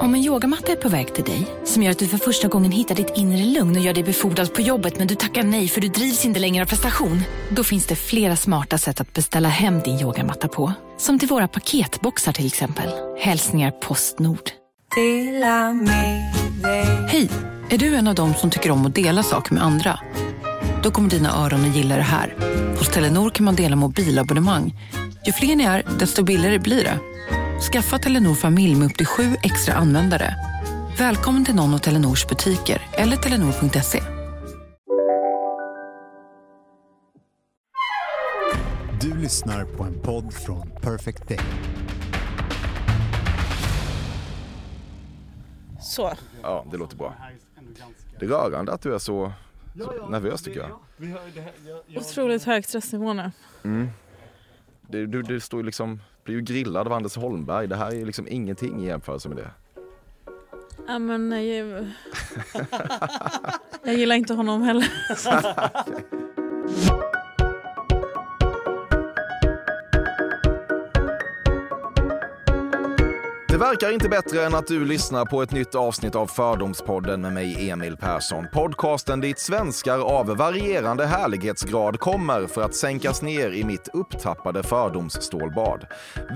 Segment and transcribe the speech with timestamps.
[0.00, 2.72] Om en yogamatta är på väg till dig, som gör att du för första gången
[2.72, 5.80] hittar ditt inre lugn och gör dig befordrad på jobbet men du tackar nej för
[5.80, 7.22] du drivs inte längre av prestation.
[7.50, 10.72] Då finns det flera smarta sätt att beställa hem din yogamatta på.
[10.98, 12.90] Som till våra paketboxar till exempel.
[13.18, 14.50] Hälsningar Postnord.
[17.08, 17.28] Hej!
[17.70, 19.98] Är du en av dem som tycker om att dela saker med andra?
[20.82, 22.34] Då kommer dina öron att gilla det här.
[22.78, 24.74] Hos Telenor kan man dela mobilabonnemang.
[25.26, 26.98] Ju fler ni är, desto billigare blir det.
[27.62, 30.34] Skaffa Telenor familj med upp till sju extra användare.
[30.98, 34.02] Välkommen till någon av Telenors butiker eller telenor.se.
[39.00, 41.38] Du lyssnar på en podd från Perfect Day.
[45.80, 46.12] Så.
[46.42, 47.14] Ja, det låter bra.
[48.18, 49.32] Det är rörande att du är så,
[49.78, 50.78] så nervös tycker jag.
[51.96, 53.30] Otroligt hög stressnivå nu.
[53.64, 53.88] Mm.
[54.88, 57.66] Det, du, det står ju liksom, blir ju grillad av Anders Holmberg.
[57.66, 59.50] Det här är liksom ingenting i jämförelse med det.
[60.86, 61.86] Ja men jag,
[63.84, 64.92] jag gillar inte honom heller.
[73.62, 77.70] verkar inte bättre än att du lyssnar på ett nytt avsnitt av Fördomspodden med mig,
[77.70, 78.46] Emil Persson.
[78.52, 85.86] Podcasten dit svenskar av varierande härlighetsgrad kommer för att sänkas ner i mitt upptappade fördomsstålbad.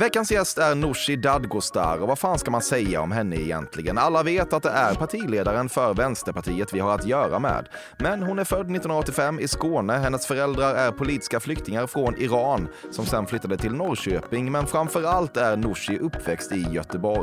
[0.00, 3.98] Veckans gäst är Nooshi Dadgostar och vad fan ska man säga om henne egentligen?
[3.98, 7.68] Alla vet att det är partiledaren för Vänsterpartiet vi har att göra med.
[7.98, 9.92] Men hon är född 1985 i Skåne.
[9.92, 14.52] Hennes föräldrar är politiska flyktingar från Iran som sen flyttade till Norrköping.
[14.52, 17.15] Men framför allt är Nooshi uppväxt i Göteborg.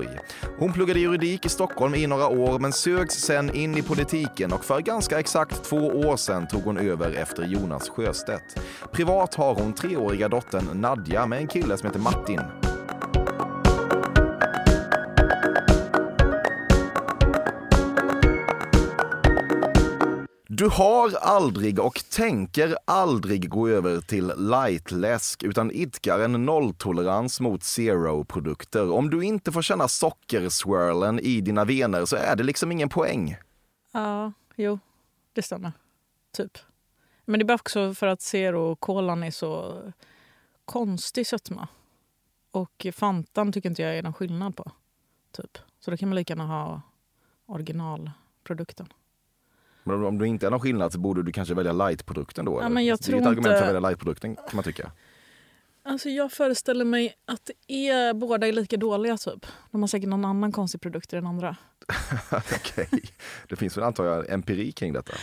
[0.58, 4.66] Hon pluggade juridik i Stockholm i några år men sögs sen in i politiken och
[4.66, 8.60] för ganska exakt två år sedan tog hon över efter Jonas Sjöstedt.
[8.92, 12.63] Privat har hon treåriga dottern Nadja med en kille som heter Martin.
[20.64, 27.64] Du har aldrig och tänker aldrig gå över till lightläsk utan idkar en nolltolerans mot
[27.64, 28.92] zero-produkter.
[28.92, 33.38] Om du inte får känna sockerswirlen i dina vener så är det liksom ingen poäng.
[33.92, 34.80] Ja, jo,
[35.34, 35.72] det stämmer.
[36.32, 36.58] Typ.
[37.26, 39.82] Men det är bara också för att zero-kolan är så
[40.66, 41.68] konstig sötma.
[42.52, 44.72] Och Fantan tycker inte jag är någon skillnad på.
[45.32, 45.58] Typ.
[45.80, 46.82] Så då kan man lika gärna ha
[47.46, 48.88] originalprodukten.
[49.84, 52.54] Men om du inte är någon skillnad så borde du kanske välja lightprodukten då?
[52.54, 52.70] Ja, eller?
[52.70, 54.92] men jag det är tror ett argument inte- för att välja lightprodukten kan man tycka.
[55.86, 59.46] Alltså jag föreställer mig att är, båda är lika dåliga typ.
[59.72, 61.56] De har säkert någon annan konstig produkt än andra.
[62.32, 62.90] Okej.
[63.50, 65.14] Det finns väl antar jag empiri kring detta?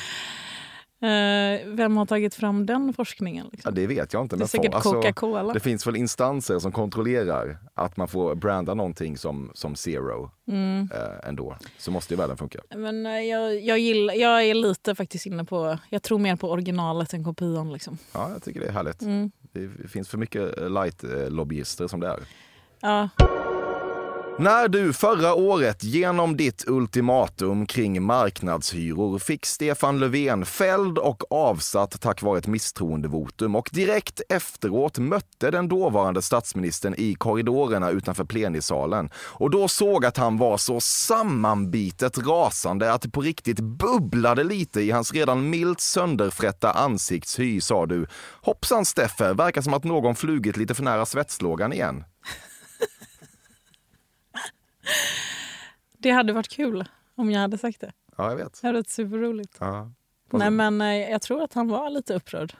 [1.02, 3.44] Eh, vem har tagit fram den forskningen?
[3.44, 3.74] Ja, Liksom?
[3.74, 4.36] det vet jag inte.
[4.36, 5.52] det är säkert alltså, Coca-Cola.
[5.52, 10.88] Det finns väl instanser som kontrollerar att man får branda någonting som, som zero Mm.
[10.94, 11.56] eh, ändå.
[11.78, 12.58] Så måste ju världen funka.
[12.76, 15.78] Men eh, jag, jag, gillar, jag är lite faktiskt inne på...
[15.90, 17.72] Jag tror mer på originalet än kopian.
[17.72, 17.98] Liksom.
[18.14, 19.02] Ja, jag tycker det är härligt.
[19.02, 19.30] Mm.
[19.52, 22.18] Det finns för mycket light-lobbyister som det är.
[22.80, 23.08] Ja.
[24.40, 32.00] När du förra året genom ditt ultimatum kring marknadshyror fick Stefan Löfven fälld och avsatt
[32.00, 39.10] tack vare ett misstroendevotum och direkt efteråt mötte den dåvarande statsministern i korridorerna utanför plenisalen
[39.16, 44.80] och då såg att han var så sammanbitet rasande att det på riktigt bubblade lite
[44.80, 48.06] i hans redan milt sönderfrätta ansiktshy sa du
[48.42, 52.04] hoppsan Steffe, verkar som att någon flugit lite för nära svetslågan igen.
[56.02, 56.84] Det hade varit kul
[57.14, 57.92] om jag hade sagt det.
[58.16, 58.60] Ja, jag vet.
[58.60, 59.56] Det hade varit superroligt.
[59.60, 59.90] Ja.
[60.30, 62.54] Nej, men eh, jag tror att han var lite upprörd.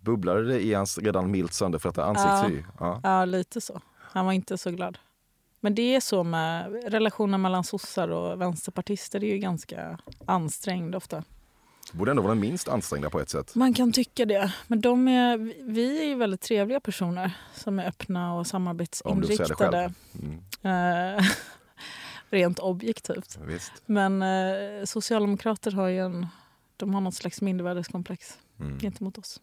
[0.00, 2.62] Bubblade det i hans redan milt sönderfrätta ansiktshy?
[2.80, 3.00] Ja.
[3.02, 3.80] Ja, lite så.
[3.98, 4.98] Han var inte så glad.
[5.60, 9.20] Men det är så med relationen mellan sossar och vänsterpartister.
[9.20, 11.24] Det är ju ganska ansträngd ofta.
[11.92, 13.54] Borde ändå vara den minst ansträngda på ett sätt.
[13.54, 14.52] Man kan tycka det.
[14.66, 15.38] Men de är,
[15.72, 19.70] vi är ju väldigt trevliga personer som är öppna och Om du säger det samarbetsinriktade.
[19.70, 19.92] själv.
[20.22, 21.24] Mm, Eh,
[22.30, 23.38] rent objektivt.
[23.44, 23.72] visst.
[23.86, 26.26] Men eh, socialdemokrater har ju en,
[26.76, 28.78] de har något slags mindervärdeskomplex Mm.
[28.80, 29.40] gentemot oss.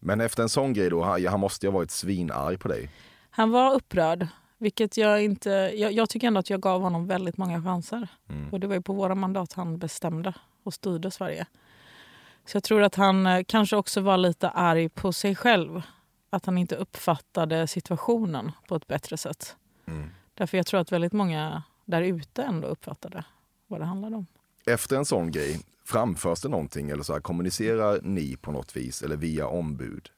[0.00, 2.90] Men efter en sån grej då, han, han måste ju ha varit svinarg på dig.
[3.30, 4.26] Han var upprörd,
[4.58, 5.50] vilket jag inte...
[5.50, 8.08] Jag, jag tycker ändå att jag gav honom väldigt många chanser.
[8.28, 8.52] Mm.
[8.52, 11.46] Och det var ju på våra mandat han bestämde och styrde Sverige.
[12.46, 15.82] Så jag tror att han eh, kanske också var lite arg på sig själv.
[16.30, 19.56] Att han inte uppfattade situationen på ett bättre sätt.
[19.86, 20.10] Mm.
[20.34, 23.24] Därför jag tror att väldigt många där ute ändå uppfattade
[23.66, 24.26] vad det handlade om.
[24.66, 29.02] Efter en sån grej, framförs det någonting eller så här, kommunicerar ni på något vis
[29.02, 30.10] eller via ombud?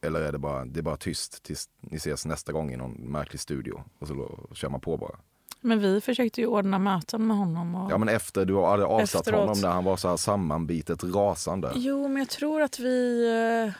[0.00, 2.92] Eller är det bara, det är bara tyst tills ni ses nästa gång i någon
[2.92, 5.18] märklig studio och så kör man på bara?
[5.60, 7.74] Men vi försökte ju ordna möten med honom.
[7.74, 7.92] Och...
[7.92, 9.40] Ja, men efter du hade avsatt Efteråt.
[9.40, 11.72] honom när han var så här sammanbitet rasande.
[11.74, 13.26] Jo, men jag tror att vi,
[13.66, 13.74] eh,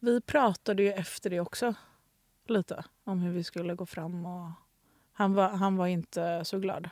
[0.00, 1.74] vi pratade ju efter det också.
[2.48, 4.26] Lite om hur vi skulle gå fram.
[4.26, 4.50] Och
[5.12, 6.90] han, var, han var inte så glad.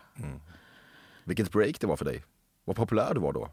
[1.25, 2.25] Vilket break det var för dig.
[2.65, 3.49] Vad populär du var då.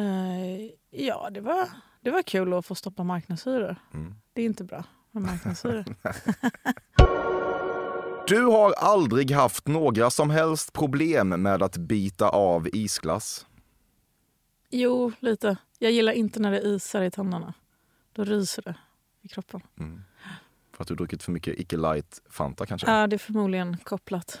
[0.00, 1.68] Eh, ja, det var,
[2.00, 3.76] det var kul att få stoppa marknadshyror.
[3.94, 4.14] Mm.
[4.32, 5.84] Det är inte bra med marknadshyror.
[8.28, 13.46] Du har aldrig haft några som helst problem med att bita av isglass.
[14.70, 15.56] jo, lite.
[15.78, 17.54] Jag gillar inte när det isar i tänderna.
[18.12, 18.74] Då ryser det
[19.22, 19.60] i kroppen.
[20.78, 22.90] För att du druckit för mycket icke light Fanta kanske?
[22.90, 24.40] Ja, det är förmodligen kopplat.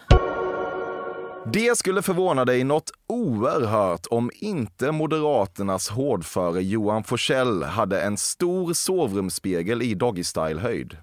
[1.52, 8.72] Det skulle förvåna dig något oerhört om inte Moderaternas hårdföre Johan Forsell hade en stor
[8.72, 10.96] sovrumsspegel i Doggy Style-höjd.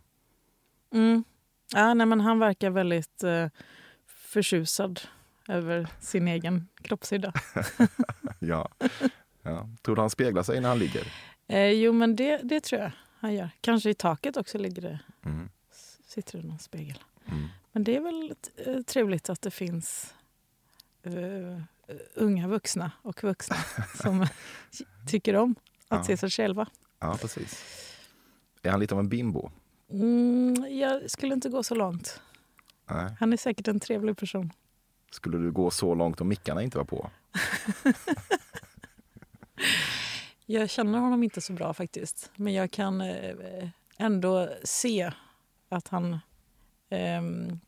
[0.93, 1.23] Mm.
[1.73, 3.47] Ja, nej, men han verkar väldigt eh,
[4.07, 5.01] förtjusad
[5.47, 7.33] över sin egen kroppshydda.
[8.39, 8.69] Ja.
[9.43, 9.69] Ja.
[9.81, 11.03] Tror du han speglar sig när han ligger?
[11.47, 12.91] Eh, jo, men det, det tror jag
[13.25, 13.49] han gör.
[13.61, 15.49] Kanske i taket också ligger det, Mm.
[16.05, 17.03] sitter det någon spegel.
[17.25, 17.47] Mm.
[17.71, 18.35] Men det är väl
[18.65, 20.13] eh, trevligt att det finns
[21.03, 21.61] eh,
[22.13, 23.55] unga vuxna och vuxna
[24.01, 24.27] som
[25.07, 25.55] tycker om
[25.87, 26.03] att Ja.
[26.03, 26.67] se sig själva.
[26.99, 27.63] Ja, precis.
[28.61, 29.51] Är han lite av en bimbo?
[29.91, 32.21] Mm, jag skulle inte gå så långt.
[32.89, 33.15] Nej.
[33.19, 34.51] Han är säkert en trevlig person.
[35.11, 37.09] Skulle du gå så långt om mickarna inte var på?
[40.45, 42.31] Jag känner honom inte så bra faktiskt.
[42.35, 45.11] Men jag kan eh, ändå se
[45.69, 46.19] att han
[46.89, 47.59] ehm,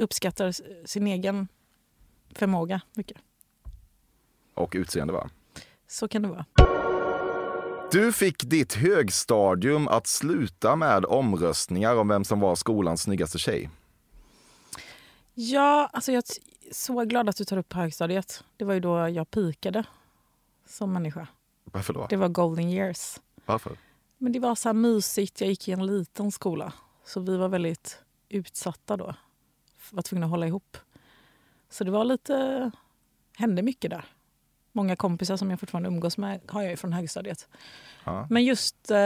[0.00, 0.52] uppskattar
[0.86, 1.48] sin egen
[2.32, 3.18] förmåga mycket.
[4.54, 5.30] Och utseende va?
[5.86, 6.44] Så kan det vara.
[7.92, 13.70] Du fick ditt högstadium att sluta med omröstningar om vem som var skolans snyggaste tjej.
[15.34, 18.44] Ja, alltså jag är så glad att du tar upp högstadiet.
[18.56, 19.84] Det var ju då jag pikade
[20.66, 21.26] som människa.
[21.72, 22.06] Varför då?
[22.10, 23.20] Det var golden years.
[23.46, 23.76] Varför?
[24.18, 25.40] Men det var så här mysigt.
[25.40, 26.72] Jag gick i en liten skola.
[27.04, 29.14] Så vi var väldigt utsatta då.
[29.90, 30.76] Var tvungna att hålla ihop.
[31.68, 32.70] Så det var lite...
[33.36, 34.04] hände mycket där.
[34.72, 37.48] Många kompisar som jag fortfarande umgås med har jag från högstadiet.
[38.04, 38.26] Ja.
[38.30, 38.90] Men just...
[38.90, 38.98] Eh,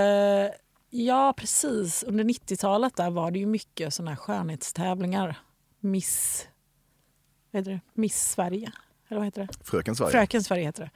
[0.90, 2.02] ja, precis.
[2.02, 5.38] Under 90-talet där var det ju mycket såna här skönhetstävlingar.
[5.80, 6.46] Miss...
[7.50, 7.80] Vad heter det?
[7.94, 8.72] Miss Sverige.
[9.08, 9.64] Eller vad heter det?
[9.64, 10.10] Fröken Sverige?
[10.10, 10.90] Fröken Sverige heter det.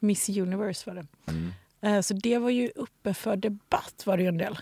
[0.00, 1.06] Miss Universe var det.
[1.32, 1.52] Mm.
[1.80, 4.58] Eh, Så det var ju uppe för debatt var det ju en del.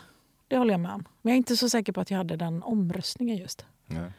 [0.49, 1.05] Det håller jag med om.
[1.23, 3.67] Men jag är inte så säker på att jag hade den omröstningen just.
[3.87, 4.11] Nej.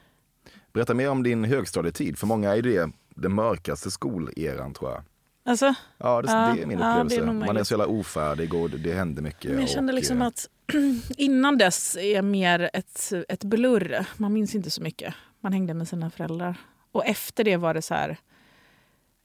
[0.74, 2.18] Berätta mer om din högstadietid.
[2.18, 5.04] För många är det den mörkaste skoleran tror jag.
[5.48, 7.26] Alltså, Ja, det, det är min ja, är upplevelse.
[7.26, 9.52] nog Man är så jävla ofärdig och det, det händer mycket.
[9.52, 10.50] men jag kände och, liksom eh, att
[11.18, 14.06] innan dess är mer ett, ett blurr.
[14.18, 15.14] Man minns inte så mycket.
[15.40, 16.56] Man hängde med sina föräldrar.
[16.92, 18.18] Och efter det var det så här...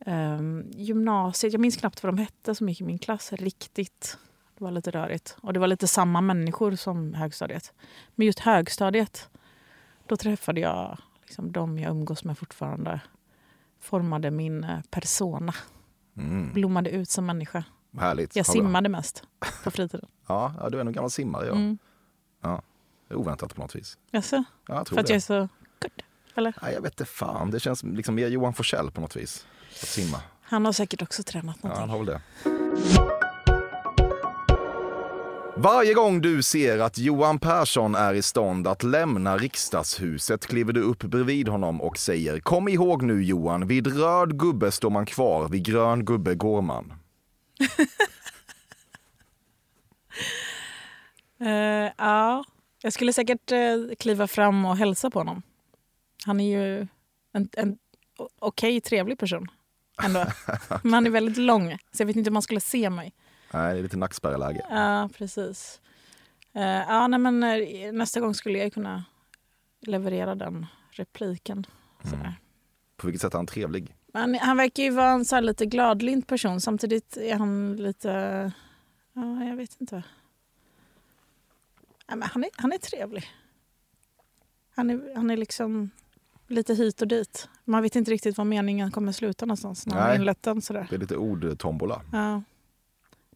[0.07, 4.19] ehm, gymnasiet, jag minns knappt vad de hette som gick i min klass riktigt.
[4.59, 5.37] Det var lite rörigt.
[5.41, 7.73] Och det var lite samma människor som högstadiet.
[8.15, 9.29] Men just högstadiet,
[10.07, 13.01] då träffade jag liksom de jag umgås med fortfarande.
[13.81, 15.55] Formade min eh, persona.
[16.17, 17.65] Mm, Blommade ut som människa.
[17.99, 18.37] härligt.
[18.37, 19.23] Jag Ja, simmade mest
[19.65, 20.09] på fritiden.
[20.27, 21.47] Ja, ja, du är nog gammal simmare.
[21.47, 21.53] Ja.
[21.53, 21.79] Mm.
[23.09, 23.99] Det är oväntat på något vis.
[24.11, 24.45] Jaså?
[24.69, 25.13] Ja, För att det.
[25.13, 25.49] jag är så
[25.83, 26.03] kort?
[26.35, 26.55] Eller?
[26.63, 27.51] Nej, jag vet inte fan.
[27.51, 29.47] Det känns liksom mer Johan Forsell på något vis.
[29.83, 30.21] Att simma.
[30.43, 31.81] Han har säkert också tränat Ja, någonting.
[31.81, 32.21] han har väl det.
[35.57, 40.83] Varje gång du ser att Johan Persson är i stånd att lämna riksdagshuset kliver du
[40.83, 45.49] upp bredvid honom och säger Kom ihåg nu Johan, vid röd gubbe står man kvar,
[45.49, 46.93] vid grön gubbe går man.
[51.41, 52.45] Eh, ja,
[52.83, 53.59] jag skulle säkert eh,
[53.99, 55.43] kliva fram och hälsa på honom.
[56.27, 56.87] Han är ju
[57.33, 57.79] en, en
[58.39, 59.49] okej, trevlig person.
[60.05, 60.25] Ändå.
[60.83, 63.13] Men han är väldigt lång, så jag vet inte om han skulle se mig.
[63.53, 64.67] Nej, det är lite nackspärrläge.
[64.71, 65.81] Ja, precis.
[66.53, 69.05] Eh, ja, nej, men, eh, nästa gång skulle jag kunna
[69.81, 71.67] leverera den repliken.
[72.05, 72.35] Sådär.
[72.97, 73.95] På vilket sätt är han trevlig?
[74.13, 76.61] Men han verkar ju vara en så här lite gladlynt person.
[76.61, 78.53] Samtidigt är han lite...
[79.13, 80.03] Ja, jag vet inte.
[82.07, 83.31] Ja, men han, är, han är trevlig.
[84.77, 85.91] Han är, han är liksom
[86.47, 87.49] lite hit och dit.
[87.71, 90.17] Man vet inte riktigt var meningen kommer sluta någonstans när har Nej.
[90.17, 90.63] inlett den.
[90.63, 90.87] Sådär.
[90.91, 92.03] Det är lite ordtombola.
[92.13, 92.43] Ja.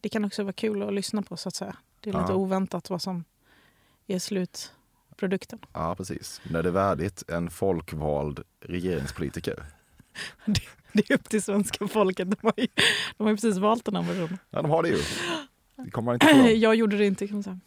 [0.01, 1.75] Det kan också vara kul att lyssna på så att säga.
[1.99, 2.35] Det är lite Ja.
[2.35, 3.23] oväntat vad som
[4.07, 5.59] är slutprodukten.
[5.73, 6.41] Ja, precis.
[6.43, 9.63] När det är värdigt en folkvald regeringspolitiker.
[10.93, 12.29] Det är upp till svenska folket.
[12.31, 12.67] De har ju,
[13.17, 14.37] de har ju precis valt den här personen.
[14.49, 14.97] Ja, de har det ju.
[15.75, 16.59] Det kommer man inte ifrån.
[16.59, 17.59] Jag gjorde det inte kan man säga.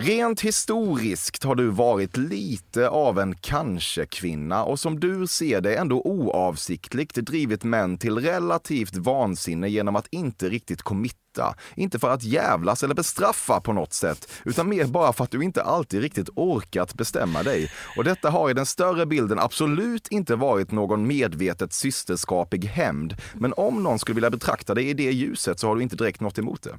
[0.00, 6.02] Rent historiskt har du varit lite av en kanske-kvinna och som du ser det ändå
[6.02, 11.54] oavsiktligt drivit män till relativt vansinne genom att inte riktigt committa.
[11.74, 15.44] Inte för att jävlas eller bestraffa på något sätt, utan mer bara för att du
[15.44, 17.70] inte alltid riktigt orkat bestämma dig.
[17.96, 23.16] Och detta har i den större bilden absolut inte varit någon medvetet systerskapig hämnd.
[23.34, 26.20] Men om någon skulle vilja betrakta dig i det ljuset så har du inte direkt
[26.20, 26.78] något emot det.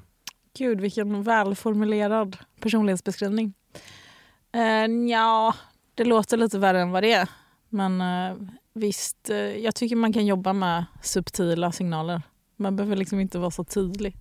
[0.59, 3.53] Gud, vilken välformulerad personlighetsbeskrivning.
[4.51, 5.55] Eh, ja,
[5.95, 7.29] det låter lite värre än vad det är.
[7.69, 8.37] Men eh,
[8.73, 12.21] visst, eh, jag tycker man kan jobba med subtila signaler.
[12.55, 14.15] Man behöver liksom inte vara så tydlig.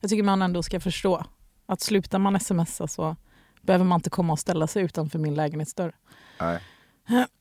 [0.00, 1.24] Jag tycker man ändå ska förstå
[1.66, 3.16] att slutar man smsa så
[3.62, 5.92] behöver man inte komma och ställa sig utanför min lägenhetsdörr.
[6.40, 6.60] Nej.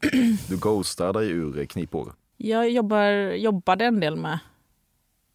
[0.49, 2.13] Du ghostar dig ur knipor.
[2.37, 4.39] Jag jobbar, jobbade en del med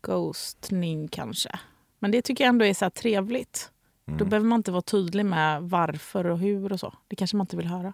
[0.02, 1.58] ghostning kanske.
[2.04, 3.70] Men det tycker jag ändå är så trevligt.
[4.06, 4.18] Mm.
[4.18, 6.94] Då behöver man inte vara tydlig med varför och hur och så.
[7.08, 7.92] Det kanske man inte vill höra,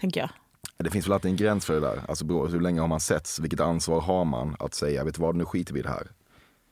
[0.00, 0.30] tänker jag.
[0.76, 2.02] Det finns väl alltid en gräns för det där.
[2.08, 3.38] Alltså beror- hur länge har man setts?
[3.38, 6.10] Vilket ansvar har man att säga, vet du vad, nu skiter vi i det här.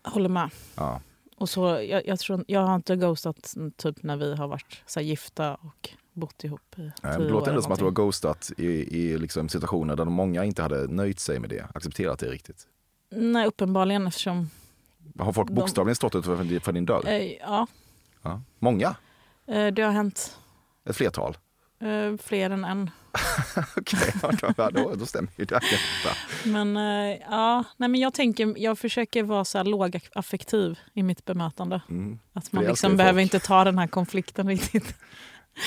[0.04, 0.50] Håller med.
[0.74, 1.00] Ja.
[1.36, 5.00] Och så, jag, jag, tror, jag har inte ghostat typ när vi har varit så
[5.00, 7.84] gifta och bott ihop i Nej, tio men Det år låter ändå som att du
[7.84, 8.66] har ghostat i,
[8.98, 12.66] i liksom situationer där många inte hade nöjt sig med det, accepterat det riktigt.
[13.10, 14.50] Nej, uppenbarligen eftersom...
[15.18, 17.08] Har folk bokstavligen stått utanför din- för din dörr?
[17.08, 17.66] Eh, ja,
[18.22, 18.42] Ja.
[18.58, 18.96] Många?
[19.46, 20.38] eh, det har hänt
[20.88, 21.36] Ett flertal?
[21.80, 22.90] eh, fler än en.
[23.76, 24.12] Okej,
[24.56, 25.60] ja, då, då stämmer ju det.
[26.44, 26.76] Men,
[27.30, 31.80] ja, nej, men jag, tänker, jag försöker vara så här lågaffektiv i mitt bemötande.
[31.88, 32.18] Mm.
[32.32, 33.34] Att man liksom behöver folk.
[33.34, 34.94] inte ta den här konflikten riktigt.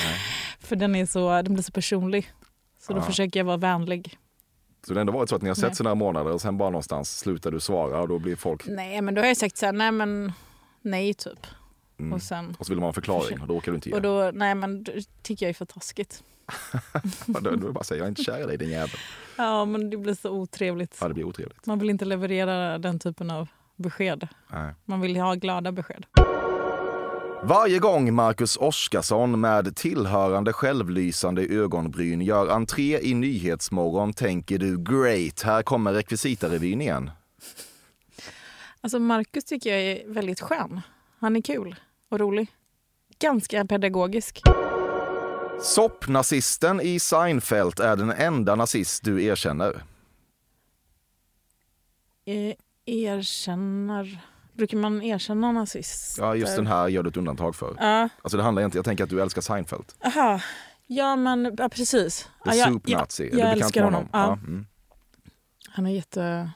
[0.04, 0.18] Nej.
[0.60, 2.32] För den, är så, den blir så personlig.
[2.80, 3.02] Så då Ja.
[3.02, 4.18] försöker jag vara vänlig.
[4.86, 6.70] Så det har ändå varit så att ni har sett några månader och sen bara
[6.70, 8.66] någonstans slutar du svara och då blir folk...
[8.66, 10.32] Nej, men då har jag sagt så här, nej men
[10.82, 11.46] nej typ.
[11.98, 12.12] Mm.
[12.12, 12.56] Och sen...
[12.58, 13.94] Och så vill man ha en förklaring och då orkar du inte ge.
[13.94, 16.22] Och då, nej men det tycker jag är för taskigt.
[17.26, 18.90] då, då är det bara säga, jag är inte kär i dig din jävel.
[19.36, 20.98] Ja, men det blir så otrevligt.
[21.00, 21.66] Ja, det blir otrevligt.
[21.66, 24.28] Man vill inte leverera den typen av besked.
[24.52, 24.74] Nej.
[24.84, 26.06] Man vill ha glada besked.
[27.44, 35.42] Varje gång Marcus Oskarsson med tillhörande självlysande ögonbryn gör entré i Nyhetsmorgon tänker du great,
[35.42, 37.10] här kommer rekvisitarevyn igen.
[38.80, 40.80] Alltså Marcus tycker jag är väldigt skön.
[41.18, 41.74] Han är kul
[42.08, 42.46] och rolig.
[43.18, 44.42] Ganska pedagogisk.
[45.62, 49.82] Soppnazisten i Seinfeld är den enda nazist du erkänner.
[52.24, 52.54] Eh,
[52.86, 54.31] erkänner...
[54.52, 56.22] Brukar man erkänna nazister?
[56.22, 57.76] Ja, just den här gör du ett undantag för.
[57.80, 59.84] Ja, Alltså det handlar inte, jag tänker att du älskar Seinfeld.
[60.04, 60.40] aha.
[60.86, 62.22] Ja, men ja, precis.
[62.22, 63.26] The Ja, jag, Soup Nazi.
[63.26, 64.08] Är du jag bekant med honom.
[64.12, 64.18] Ja.
[64.26, 64.66] Ja, mm.
[65.68, 66.50] Han är jätte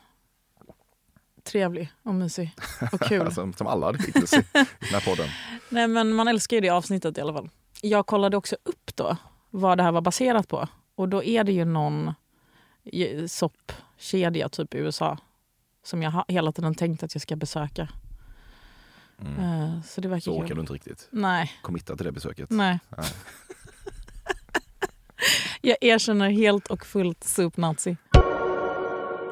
[1.45, 2.55] trevlig och mysig
[2.93, 3.23] och kul.
[3.23, 5.29] alltså, som alla hade hittills i den här podden.
[5.69, 7.49] Nej, men man älskar ju det avsnittet i alla fall.
[7.83, 9.17] Jag kollade också upp då
[9.51, 10.69] vad det här var baserat på.
[10.95, 12.15] Och då är det ju någon
[12.85, 15.19] i- soppkedja typ i USA
[15.87, 17.89] som jag hela tiden tänkt att jag ska besöka.
[19.23, 19.41] Mm.
[19.63, 20.55] Eh, Så det verkar Så kul.
[20.57, 22.51] du inte riktigt Nej, committa till det besöket.
[22.51, 22.79] nej.
[22.97, 23.07] Nej.
[25.61, 27.97] jag erkänner helt och fullt supnazi.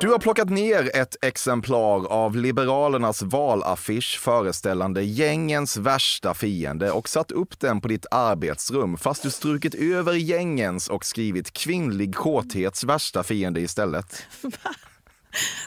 [0.01, 7.31] Du har plockat ner ett exemplar av Liberalernas valaffisch föreställande gängens värsta fiende och satt
[7.31, 13.23] upp den på ditt arbetsrum fast du strukit över gängens och skrivit kvinnlig kåthets värsta
[13.23, 14.27] fiende istället.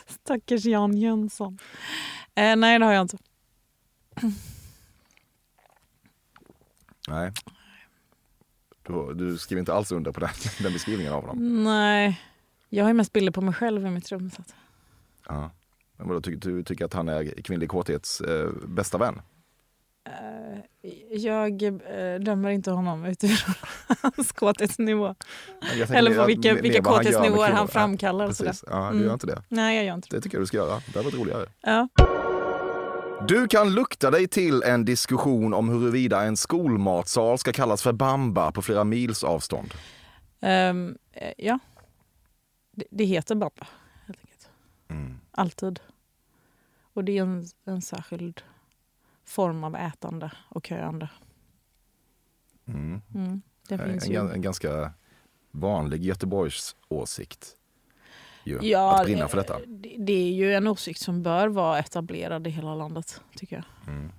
[0.08, 1.60] Stackars Jan Jönsson.
[2.36, 3.18] Eh, nej, det har jag inte.
[7.08, 7.32] Nej.
[8.84, 10.30] Du, du skriver inte alls under på den,
[10.64, 11.64] den beskrivningen av honom.
[11.64, 12.22] Nej.
[12.70, 14.32] Jag har ju mest bilder på mig själv i mitt rum.
[14.32, 14.56] Så att...
[15.28, 15.52] Ja.
[15.98, 19.22] Men vadå, tycker, du tycker att han är kvinnlig kåthets eh, bästa vän?
[20.08, 20.60] Eh,
[21.12, 23.56] Jag eh, dömer inte honom utifrån
[24.02, 25.16] hans kåthetsnivå.
[25.90, 28.26] Eller på vilka, vilka han kåthetsnivåer han framkallar.
[28.26, 28.64] Ja, precis.
[28.68, 29.04] Ja, du Mm.
[29.06, 29.44] gör inte det.
[29.50, 30.18] Nej, jag gör inte det.
[30.18, 30.82] Det tycker jag du ska göra.
[30.94, 31.46] Det har varit roligare.
[31.62, 31.88] Ja.
[33.28, 38.52] Du kan lukta dig till en diskussion om huruvida en skolmatsal ska kallas för bamba
[38.52, 39.74] på flera mils avstånd.
[40.42, 40.74] Eh,
[41.38, 41.60] ja.
[42.72, 43.68] Det, det heter bamba,
[44.06, 44.50] helt enkelt.
[44.90, 45.18] Mm.
[45.32, 45.80] Alltid.
[46.94, 48.42] Och det är en, en särskild
[49.28, 51.10] form av ätande och köande.
[52.68, 53.02] Mm.
[53.16, 53.42] Mm.
[53.68, 54.32] Det En, ju.
[54.34, 54.94] en ganska
[55.52, 57.54] vanlig Göteborgs åsikt.
[58.44, 59.60] Ju, Ja, att brinna för detta.
[59.68, 63.66] Det, det är ju en åsikt som bör vara etablerad i hela landet, tycker jag.
[63.94, 64.12] Mm.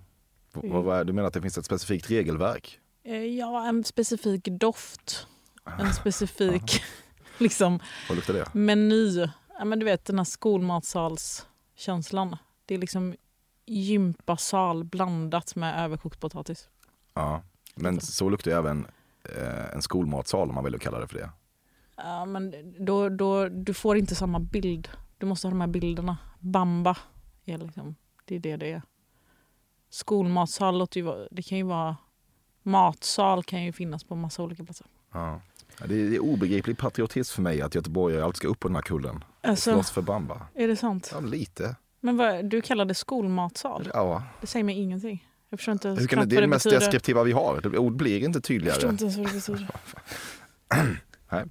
[0.85, 2.81] Vad- Du menar att det finns ett specifikt regelverk?
[3.05, 5.27] Eh, Ja, en specifik doft.
[5.79, 6.83] En specifik
[7.38, 8.55] liksom, Vad luktar det?
[8.55, 9.27] meny.
[9.59, 12.37] Ja, men du vet den här skolmatsalskänslan.
[12.67, 13.15] Det är liksom
[13.68, 16.68] gympasal blandat med överkokt potatis.
[17.14, 17.42] Ja.
[17.75, 18.87] Men så luktar ju även
[19.37, 21.30] eh, en skolmatsal om man vill kalla det för det.
[21.96, 24.88] Ja, men då, då, du får inte samma bild.
[25.18, 26.18] Du måste ha de här bilderna.
[26.38, 26.96] Bamba
[27.44, 27.94] är liksom,
[28.25, 28.82] det är det det är.
[29.90, 31.96] Skolmatsal låter ju, det kan ju vara...
[32.62, 34.87] Matsal kan ju finnas på massa olika platser.
[35.12, 35.40] Ja.
[35.78, 38.75] Det är, det är obegriplig patriotism för mig att göteborgare alltid ska upp på den
[38.75, 39.25] här kullen.
[39.40, 40.46] Alltså, Slåss för Bamba.
[40.54, 41.10] är det sant?
[41.14, 41.76] Ja, lite.
[42.00, 43.90] Men vad, du kallar det skolmatsal?
[43.95, 44.23] Ja.
[44.40, 45.25] Det säger mig ingenting.
[45.50, 46.81] Jag förstår inte Hur kan det, det är det mest betyder.
[46.81, 47.76] deskriptiva vi har.
[47.78, 48.88] Ord blir inte Jag förstår tydligare.
[48.90, 49.69] inte ens vad det betyder.
[51.33, 51.45] Nej.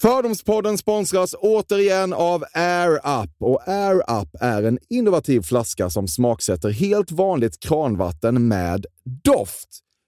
[0.00, 2.90] Fördomspodden sponsras återigen av Air
[3.22, 3.30] Up.
[3.38, 8.86] Och Air Up är en innovativ flaska som smaksätter helt vanligt kranvatten med
[9.24, 9.68] doft.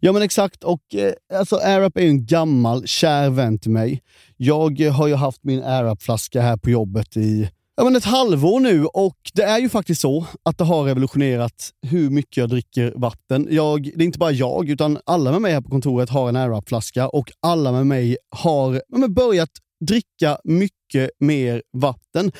[0.00, 4.02] Ja men exakt, och eh, alltså AirUp är ju en gammal kär vän till mig.
[4.36, 8.60] Jag eh, har ju haft min AirUp-flaska här på jobbet i ja, men ett halvår
[8.60, 12.92] nu och det är ju faktiskt så att det har revolutionerat hur mycket jag dricker
[12.96, 13.48] vatten.
[13.50, 16.36] Jag, det är inte bara jag, utan alla med mig här på kontoret har en
[16.36, 19.50] AirUp-flaska och alla med mig har ja, men börjat
[19.86, 22.32] dricka mycket mer vatten.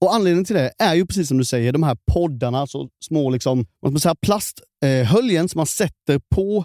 [0.00, 3.30] Och Anledningen till det är ju precis som du säger, de här poddarna, alltså små
[3.30, 6.64] liksom, vad ska man säga, plasthöljen som man sätter på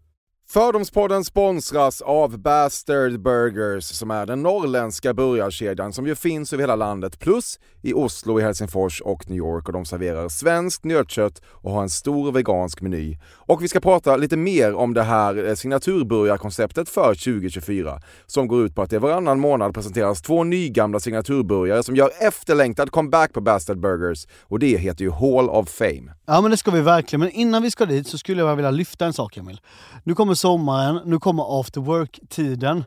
[0.53, 6.75] Fördomspodden sponsras av Bastard Burgers som är den norrländska burgarkedjan som ju finns över hela
[6.75, 11.71] landet plus i Oslo, i Helsingfors och New York och de serverar svenskt nötkött och
[11.71, 13.17] har en stor vegansk meny.
[13.23, 18.65] Och vi ska prata lite mer om det här eh, signaturburgarkonceptet för 2024 som går
[18.65, 23.41] ut på att det varannan månad presenteras två nygamla signaturburgare som gör efterlängtad comeback på
[23.41, 26.11] Bastard Burgers och det heter ju Hall of Fame.
[26.31, 28.71] Ja men det ska vi verkligen, men innan vi ska dit så skulle jag vilja
[28.71, 29.61] lyfta en sak Emil.
[30.03, 32.83] Nu kommer sommaren, nu kommer after work-tiden.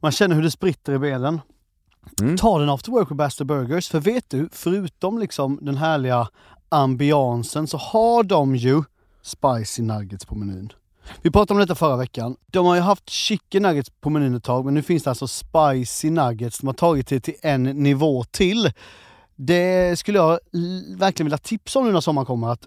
[0.00, 1.40] Man känner hur det spritter i benen.
[2.38, 3.88] Ta den after work på Bastard Burgers.
[3.88, 6.28] För vet du, förutom liksom den härliga
[6.68, 8.82] ambiansen så har de ju
[9.22, 10.72] spicy nuggets på menyn.
[11.22, 12.36] Vi pratade om detta förra veckan.
[12.46, 15.28] De har ju haft chicken nuggets på menyn ett tag, men nu finns det alltså
[15.28, 16.58] spicy nuggets.
[16.58, 18.72] De har tagit det till en nivå till.
[19.36, 20.38] Det skulle jag
[20.96, 22.48] verkligen vilja tipsa om nu när sommaren kommer.
[22.48, 22.66] Att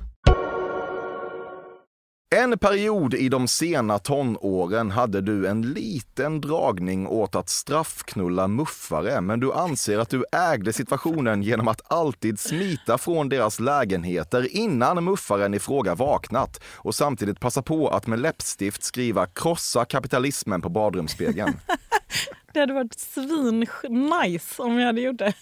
[2.35, 9.21] En period i de sena tonåren hade du en liten dragning åt att straffknulla muffare,
[9.21, 15.03] men du anser att du ägde situationen genom att alltid smita från deras lägenheter innan
[15.03, 20.69] muffaren i fråga vaknat och samtidigt passa på att med läppstift skriva “krossa kapitalismen” på
[20.69, 21.59] badrumsspegeln.
[22.53, 25.33] Det hade varit svin nice om jag hade gjort det.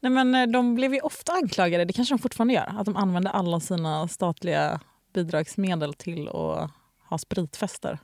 [0.00, 2.96] Nej, men eh, de blev ju ofta anklagade, det kanske de fortfarande gör, att de
[2.96, 4.80] använde alla sina statliga
[5.14, 6.70] bidragsmedel till att
[7.08, 7.98] ha spritfester.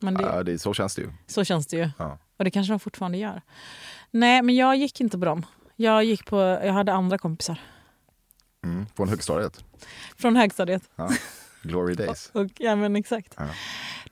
[0.00, 1.12] Men det, Ja, det, så känns det ju.
[1.26, 1.90] så känns det ju.
[1.98, 2.18] Ja.
[2.36, 3.42] Och det kanske de fortfarande gör.
[4.10, 5.46] Nej, men jag gick inte på dem.
[5.76, 7.60] Jag, gick på, jag hade andra kompisar
[8.64, 9.64] Mm, från högstadiet.
[10.16, 10.82] från högstadiet.
[10.96, 11.10] Ja.
[11.62, 12.30] Glory days.
[12.34, 13.34] Och, ja, men exakt.
[13.38, 13.48] Ja.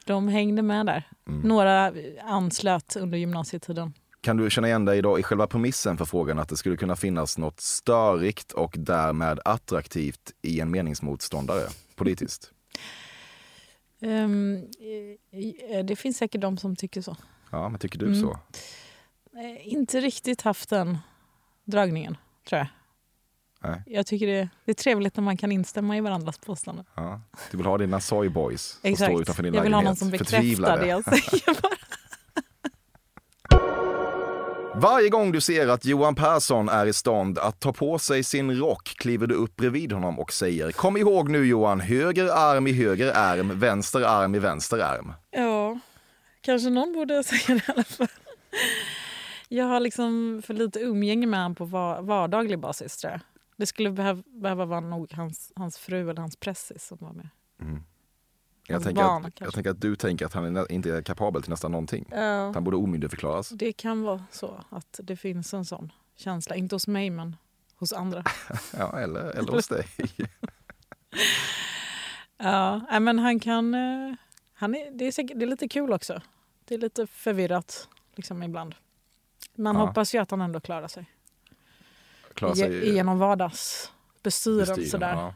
[0.07, 1.09] De hängde med där.
[1.29, 1.41] Mm.
[1.49, 1.93] Några
[2.25, 3.93] anslöt under gymnasietiden.
[4.21, 6.97] Kan du känna igen dig idag i själva premissen för frågan att det skulle kunna
[6.97, 11.63] finnas något störigt och därmed attraktivt i en meningsmotståndare
[12.05, 12.51] politiskt?
[14.03, 14.29] Eh,
[15.85, 17.17] det finns säkert de som tycker så.
[17.51, 18.21] Ja, men tycker du Mm.
[18.21, 18.39] så?
[19.39, 20.99] Eh, inte riktigt haft den
[21.65, 22.17] dragningen,
[22.49, 22.67] tror jag.
[23.71, 23.83] Nej.
[23.87, 26.85] Jag tycker det, det är trevligt när man kan instämma i varandras påståenden.
[26.95, 27.21] Ja.
[27.51, 29.11] Du vill ha dina soyboys som Exakt.
[29.13, 29.99] står utanför din Jag vill ha någon lägenhet.
[29.99, 30.83] som bekräftar Förtvivlade.
[30.83, 31.63] det jag säger.
[31.63, 31.73] bara.
[34.81, 38.57] Varje gång du ser att Johan Persson är i stånd att ta på sig sin
[38.59, 42.73] rock kliver du upp bredvid honom och säger Kom ihåg nu Johan, höger arm i
[42.73, 45.13] höger arm, vänster arm i vänster arm.
[45.31, 45.79] Ja,
[46.41, 48.07] kanske någon borde säga det i alla fall.
[49.49, 53.21] Jag har liksom för lite umgänge med honom på va- vardaglig basis tror jag.
[53.57, 57.29] Det skulle behöv, behöva vara nog hans, hans fru eller hans pressis som var med.
[58.73, 61.43] Jag tänker, barn, att, jag tänker att du tänker att han är inte är kapabel
[61.43, 62.13] till nästan någonting.
[62.13, 63.49] Att han borde omyndigförklaras.
[63.49, 66.55] det kan vara så att det finns en sån känsla.
[66.57, 67.37] Inte hos mig men
[67.77, 68.25] hos andra.
[68.79, 69.87] Ja, eller, eller hos dig.
[72.39, 73.75] Ja, men han kan...
[73.75, 74.15] eh,
[74.55, 76.21] Han är, det, är säkert, det är lite kul också.
[76.65, 78.75] Det är lite förvirrat liksom ibland.
[79.55, 79.87] Man Ja.
[79.87, 81.11] hoppas ju att han ändå klarar sig.
[82.35, 85.13] Klarar Ge- sig Genom vardagsbestyren bestyren, sådär.
[85.15, 85.35] Ja.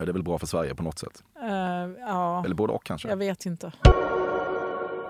[0.00, 1.22] Ja, det är väl bra för Sverige på något sätt.
[1.42, 1.48] Eh,
[1.98, 3.08] ja, Eller både och kanske.
[3.08, 3.72] jag vet inte.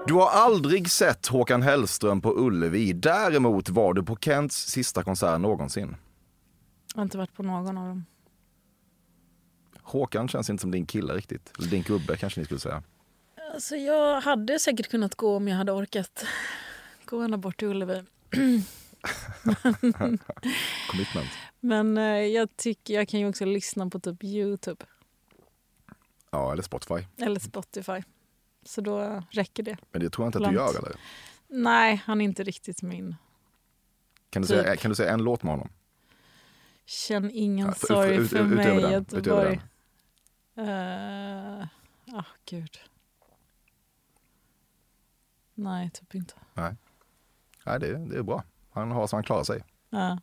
[0.07, 2.93] Du har aldrig sett Håkan Hellström på Ullevi.
[2.93, 5.97] Däremot var du på Kents sista konsert någonsin.
[6.95, 8.05] Jag har inte varit på någon av dem.
[9.83, 11.53] Håkan känns inte som din kille riktigt.
[11.59, 12.83] Eller din gubbe kanske ni skulle säga.
[13.55, 16.25] Alltså, jag hade säkert kunnat gå om jag hade orkat
[17.05, 18.03] gå ända bort till Ullevi.
[20.91, 21.31] Commitment.
[21.61, 24.85] Men eh, jag tycker jag kan ju också lyssna på typ Youtube
[26.31, 27.07] Ja, eller Spotify.
[27.17, 28.03] eller Spotify.
[28.63, 29.77] Så då räcker det.
[29.93, 30.75] Men det tror jag inte att du Långt.
[30.75, 30.97] gör eller?
[31.49, 33.17] Nej, han är inte riktigt min.
[34.31, 34.57] Kan du, Typ.
[34.57, 35.69] säga, kan du säga en låt med honom?
[36.85, 39.61] Känn ingen Ja, för- sorg ut- för ut- mig utöver den, utöver Göteborg.
[40.59, 41.67] Uh,
[42.19, 42.79] oh, gud.
[45.55, 46.35] Nej, typ inte.
[46.55, 46.77] Nej,
[47.65, 48.45] det, det är bra.
[48.71, 49.65] Han har så han klarar sig.
[49.91, 50.19] Ja.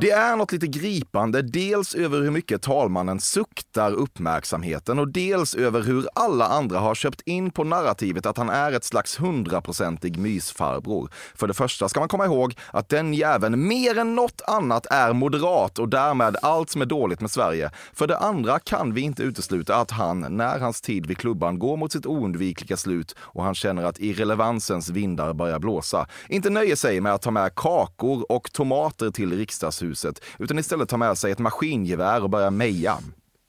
[0.00, 5.82] Det är något lite gripande, dels över hur mycket talmannen suktar uppmärksamheten och dels över
[5.82, 11.10] hur alla andra har köpt in på narrativet att han är ett slags hundraprocentig mysfarbror.
[11.34, 15.12] För det första ska man komma ihåg att den jäveln mer än något annat är
[15.12, 17.70] moderat och därmed allt som är dåligt med Sverige.
[17.92, 21.76] För det andra kan vi inte utesluta att han, när hans tid vid klubban går
[21.76, 27.00] mot sitt oundvikliga slut och han känner att irrelevansens vindar börjar blåsa, inte nöjer sig
[27.00, 31.32] med att ta med kakor och tomater till riksdagshuset huset utan istället tar med sig
[31.32, 32.98] ett maskingevär och börjar meja.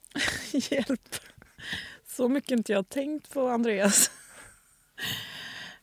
[0.52, 1.16] Hjälp.
[2.06, 4.10] Så mycket inte jag tänkt på Andreas.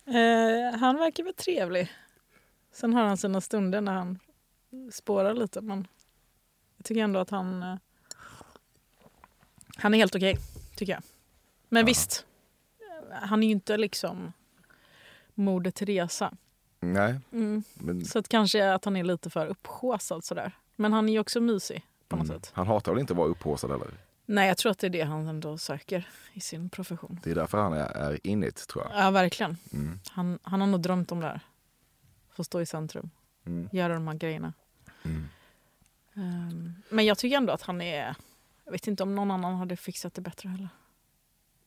[0.05, 1.93] Eh, han verkar väl trevlig.
[2.73, 4.19] Sen har han sina stunder när han
[4.91, 5.61] spårar lite.
[5.61, 5.87] Men
[6.77, 7.63] jag tycker ändå att han...
[7.63, 7.75] Eh,
[9.77, 10.37] han är helt okej,
[10.75, 11.03] tycker jag.
[11.69, 12.25] Men visst,
[13.11, 14.33] han är ju inte liksom
[15.33, 16.33] Moder Teresa.
[16.79, 17.63] Nej, Mm.
[17.73, 20.51] men Så att kanske att han är lite för upphaussad sådär.
[20.75, 22.51] Men han är ju också mysig på något mm, sätt.
[22.55, 23.87] han hatar väl inte att vara upphaussad heller.
[24.25, 27.19] Nej, jag tror att det är det han ändå söker i sin profession.
[27.23, 29.05] Det är därför han är, är in it, tror jag.
[29.05, 29.57] Ja, verkligen.
[29.73, 29.99] Mm.
[30.11, 31.39] Han, han har nog drömt om det här.
[32.31, 33.09] Få stå i centrum,
[33.45, 33.69] Mm.
[33.71, 34.53] göra de här grejerna.
[36.15, 38.15] Ehm, men jag tycker ändå att han är...
[38.65, 40.69] Jag vet inte om någon annan hade fixat det bättre heller.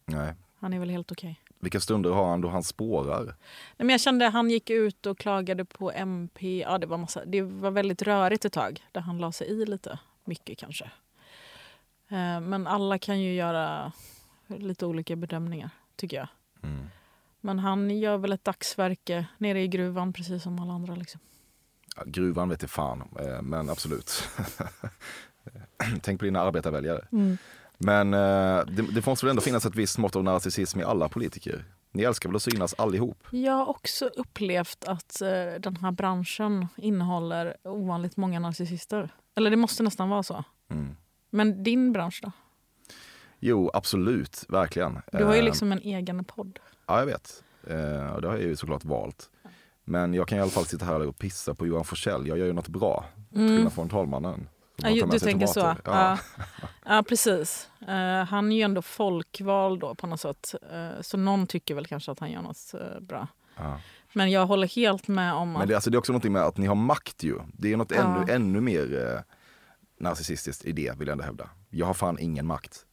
[0.04, 0.34] Nej.
[0.58, 1.40] Han är väl helt okej.
[1.62, 3.24] Vilka stunder har han då han spårar?
[3.24, 3.34] Nej,
[3.76, 6.60] men jag kände att han gick ut och klagade på MP.
[6.60, 9.66] Ja, det, var massa, det var väldigt rörigt ett tag där han la sig i
[9.66, 9.98] lite.
[10.24, 10.84] Mycket kanske.
[12.08, 13.92] Eh, Men alla kan ju göra
[14.46, 16.28] lite olika bedömningar, tycker jag.
[16.62, 16.86] Mm.
[17.40, 20.94] Men han gör väl ett dagsverke nere i gruvan precis som alla andra.
[20.94, 21.20] Liksom.
[21.96, 24.28] Ja, gruvan vet jag fan, eh, men absolut.
[26.02, 27.06] Tänk på dina arbetarväljare.
[27.84, 31.08] Men eh, det, det måste väl ändå finnas ett visst mått av narcissism i alla
[31.08, 31.64] politiker?
[31.90, 33.24] Ni älskar väl att synas allihop?
[33.30, 35.28] Jag har också upplevt att eh,
[35.60, 39.14] den här branschen innehåller ovanligt många narcissister.
[39.36, 40.44] Eller det måste nästan vara så.
[40.70, 40.96] Mm.
[41.30, 42.32] Men din bransch då?
[43.40, 45.02] Jo, absolut, verkligen.
[45.12, 46.58] Du har ju Eh, liksom en egen podd.
[46.86, 47.44] Ja, jag vet.
[47.66, 49.30] Eh, och det har jag ju såklart valt.
[49.84, 52.26] Men jag kan i alla fall sitta här och pissa på Johan Forsell.
[52.26, 54.48] Jag gör ju något bra, till skillnad från talmannen.
[54.82, 55.60] Ja, du tänker så.
[55.60, 55.82] tomater.
[55.84, 56.18] Ja.
[56.38, 56.44] Ja.
[56.84, 57.70] Ja, precis.
[57.88, 60.54] Eh, han är ju ändå folkvald då på något sätt.
[60.72, 63.28] Eh, så någon tycker väl kanske att han gör något eh, bra.
[63.56, 63.80] Ja.
[64.12, 65.68] Men jag håller helt med om Men att...
[65.68, 67.38] det, alltså, det är också något med att ni har makt ju.
[67.58, 69.20] Det är något ännu, ännu mer eh,
[70.00, 71.50] narcissistiskt i det, vill jag ändå hävda.
[71.70, 72.86] Jag har fan ingen makt.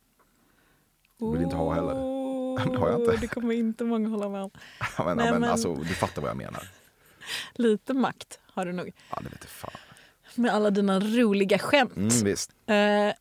[1.33, 1.93] vill inte ha heller.
[1.93, 3.17] Oh, Det har jag inte.
[3.17, 4.51] Det kommer inte många hålla med om.
[4.97, 6.63] Men, Nej, men, men- Alltså, du fattar vad jag menar.
[7.53, 8.91] Lite makt har du nog.
[9.11, 9.71] Ja, det vet jag fan.
[10.35, 11.95] Med alla dina roliga skämt.
[11.95, 12.51] Mm, visst.
[12.65, 13.13] Eh,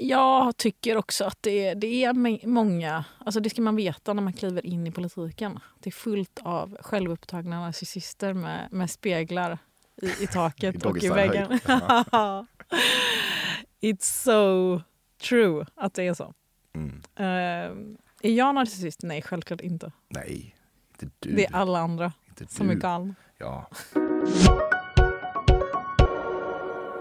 [0.00, 4.22] jag tycker också att det är, det är många, alltså det ska man veta när
[4.22, 5.58] man kliver in i politiken.
[5.80, 9.58] Det är fullt av självupptagna narcissister med, med speglar
[10.02, 11.52] i, i taket I och i väggen.
[13.80, 14.82] It's so
[15.22, 16.34] true att det är så.
[16.74, 17.02] Mm.
[17.16, 19.02] Eh, är jag narcissist?
[19.02, 19.92] Nej, självklart inte.
[20.08, 20.56] Nej,
[20.92, 21.34] inte du.
[21.34, 23.14] Det är alla andra inte som är galna.
[23.38, 23.70] Ja.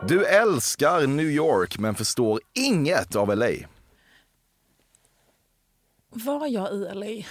[0.07, 3.51] Du älskar New York men förstår inget av LA.
[6.09, 7.25] Var jag i LA?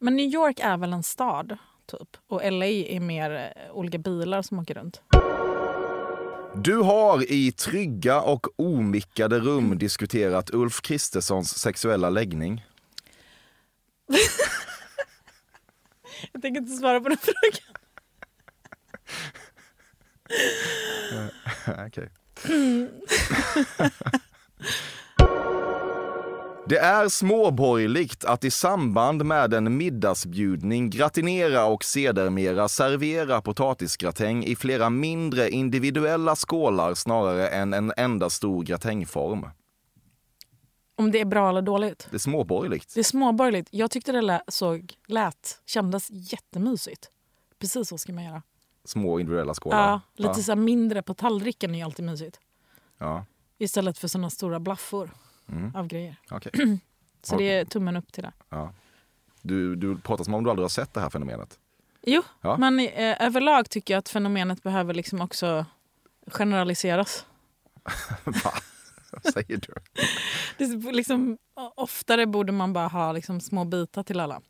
[0.00, 2.16] Men New York är väl en stad, typ.
[2.28, 5.02] Och LA är mer eh, olika bilar som åker runt.
[6.54, 12.64] Du har i trygga och omickade rum diskuterat Ulf Kristerssons sexuella läggning.
[16.32, 17.85] Jag tänker inte svara på den frågan.
[21.78, 22.08] Okej.
[26.68, 34.56] Det är småborgerligt att i samband med en middagsbjudning gratinera och sedermera servera potatisgratäng i
[34.56, 39.48] flera mindre individuella skålar snarare än en enda stor gratängform.
[40.98, 42.08] Om det är bra eller dåligt.
[42.10, 42.94] Det är småborgerligt.
[42.94, 43.68] Det är småborgerligt.
[43.70, 47.10] Jag tyckte det lät, såg, lät, kändes jättemysigt.
[47.58, 48.42] Precis så ska man göra.
[48.86, 49.88] Små individuella skålar.
[49.88, 52.40] Ja, lite så mindre på tallriken är ju alltid mysigt.
[52.98, 53.24] Ja,
[53.58, 55.10] Istället för såna stora blaffor
[55.48, 55.74] Mm.
[55.76, 56.16] av grejer.
[56.30, 56.52] okej.
[57.22, 58.32] Så det är tummen upp till det.
[58.48, 58.72] Ja.
[59.42, 61.58] Du, du pratar som om du aldrig har sett det här fenomenet.
[62.02, 62.56] Jo, Ja.
[62.56, 65.66] men eh, överlag tycker jag att fenomenet behöver liksom också
[66.26, 67.26] generaliseras.
[68.24, 68.52] Va?
[69.12, 69.72] Vad säger du?
[70.58, 71.38] Det är liksom,
[71.74, 74.40] oftare borde man bara ha liksom små bitar till alla.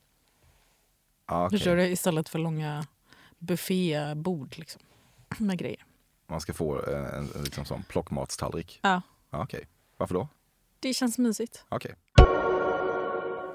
[1.29, 1.59] Ja, okej.
[1.59, 1.87] Förstår du?
[1.89, 2.87] Istället för långa
[3.39, 4.83] buffébord liksom,
[5.39, 5.85] med grejer.
[6.29, 8.81] Man ska få en, en, en liksom sån plockmatstallrik.
[8.83, 9.67] Ja, Ja, okej.
[9.97, 10.29] Varför då?
[10.81, 11.65] det känns mysigt.
[11.69, 11.95] Okej.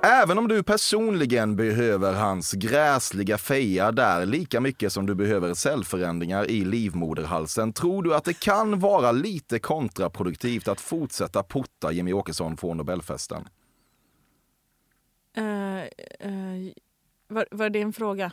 [0.04, 6.50] Även om du personligen behöver hans gräsliga feja där lika mycket som du behöver cellförändringar
[6.50, 12.58] i livmoderhalsen tror du att det kan vara lite kontraproduktivt att fortsätta porta Jimmy Åkesson
[12.58, 13.48] från Nobelfesten?
[15.38, 15.44] Uh,
[16.26, 16.72] uh,
[17.28, 18.32] var, var det en fråga?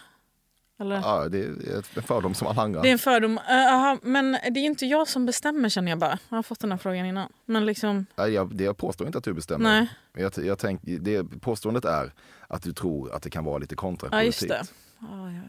[0.80, 0.96] Eller?
[0.96, 2.82] Ja, det är en fördom som alla andra.
[2.82, 3.38] Det är en fördom.
[3.38, 6.18] Eh, aha, men det är inte jag som bestämmer känner jag bara.
[6.28, 7.32] Jag har fått den här frågan innan.
[7.44, 9.70] Men liksom, Nej, jag, det jag påstår inte att du bestämmer.
[9.70, 9.88] nej.
[10.12, 12.12] Jag, jag tänk, det påståendet är
[12.48, 14.26] att du tror att det kan vara lite Ja, kontraproduktivt.
[14.26, 14.62] just det.
[14.98, 15.40] Ja, ja.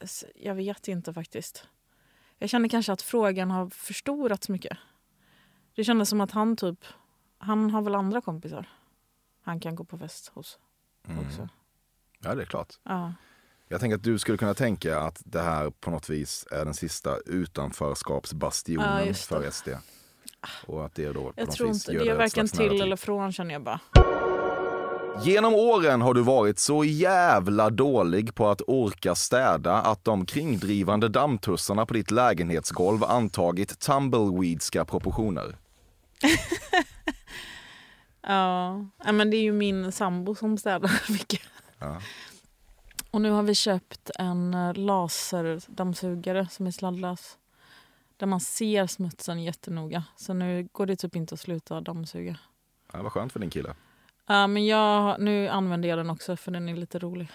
[0.00, 1.66] Yes, Jag vet inte faktiskt.
[2.38, 4.78] Jag känner kanske att frågan har förstorats mycket.
[5.74, 6.84] Det kändes som att han typ...
[7.38, 8.68] Han har väl andra kompisar
[9.42, 10.58] han kan gå på fest hos
[11.26, 11.48] också.
[12.18, 12.74] Ja, det är klart.
[12.82, 13.12] Ja.
[13.68, 16.74] Jag tänker att du skulle kunna tänka att det här på något vis är den
[16.74, 19.68] sista utanförskapsbastionen Ja, för SD.
[20.66, 22.48] Och att det då på Jag något tror vis inte, gör det är ett varken
[22.48, 23.80] till eller från känner jag bara.
[25.24, 31.08] Genom åren har du varit så jävla dålig på att orka städa att de kringdrivande
[31.08, 35.56] dammtussarna på ditt lägenhetsgolv antagit tumbleweedska proportioner.
[38.28, 41.40] Ja, ja, men det är ju min sambo som städar mycket.
[41.78, 42.00] Ja.
[43.16, 47.38] Och nu har vi köpt en eh, laserdammsugare som är sladdlös.
[48.16, 50.04] Där man ser smutsen jättenoga.
[50.16, 52.38] Så nu går det typ inte att sluta dammsuga.
[52.92, 53.74] Ja, vad skönt för din kille.
[54.26, 57.28] Ja, men jag, nu använder jag den också för den är lite rolig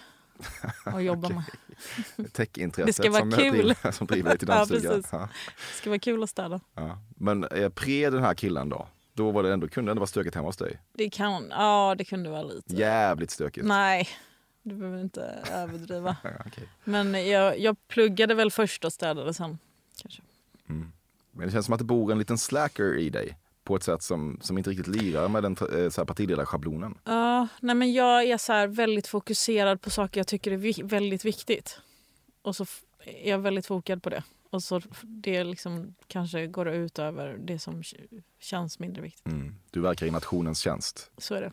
[0.84, 1.44] att jobba med.
[2.32, 3.52] Techintresset Det ska vara som, kul.
[3.52, 4.96] Driver, som driver dig till Ja, dammsugaren.
[4.96, 5.12] precis.
[5.12, 5.28] ja,
[5.70, 6.60] Det ska vara kul att städa.
[6.74, 6.98] ja.
[7.16, 8.88] Men eh, pre den här killen då?
[9.14, 10.78] Då var det ändå, kunde det ändå vara stökigt hemma hos dig?
[10.92, 12.74] Det kan, ja det kunde vara lite.
[12.74, 13.66] Jävligt stökigt.
[13.66, 14.08] Nej,
[14.62, 15.22] du behöver inte
[15.52, 16.16] överdriva.
[16.46, 16.68] Okej.
[16.84, 19.58] Men jag, jag pluggade väl först och städade sen.
[20.02, 20.22] Kanske.
[20.68, 20.92] Mm.
[21.30, 24.02] Men det känns som att det bor en liten slacker i dig på ett sätt
[24.02, 26.98] som, som inte riktigt lirar med den eh, så här partiledarschablonen.
[27.04, 31.24] Ja, nej men jag är så väldigt fokuserad på saker jag tycker är vi- väldigt
[31.24, 31.80] viktigt.
[32.42, 32.66] Och så
[33.04, 34.22] är jag väldigt fokad på det.
[34.50, 37.82] Och så det liksom kanske går ut över det som
[38.40, 39.26] känns mindre viktigt.
[39.26, 39.54] Mm.
[39.70, 41.10] Du verkar i nationens tjänst.
[41.18, 41.52] Så är det.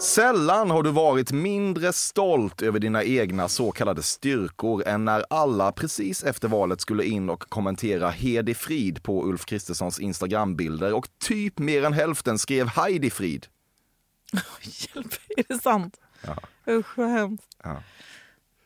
[0.00, 5.72] Sällan har du varit mindre stolt över dina egna så kallade styrkor än när alla
[5.72, 11.58] precis efter valet skulle in och kommentera Hedi Frid på Ulf Kristerssons Instagrambilder och typ
[11.58, 13.46] mer än hälften skrev Heidi Frid.
[14.62, 16.00] Hjälp, är det sant?
[16.26, 16.36] Ja.
[16.72, 17.56] Usch vad hemskt.
[17.62, 17.82] Ja.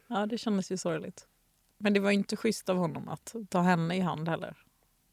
[0.07, 1.27] Ja, det kändes ju sorgligt.
[1.79, 4.57] Men det var inte schysst av honom att ta henne i hand heller.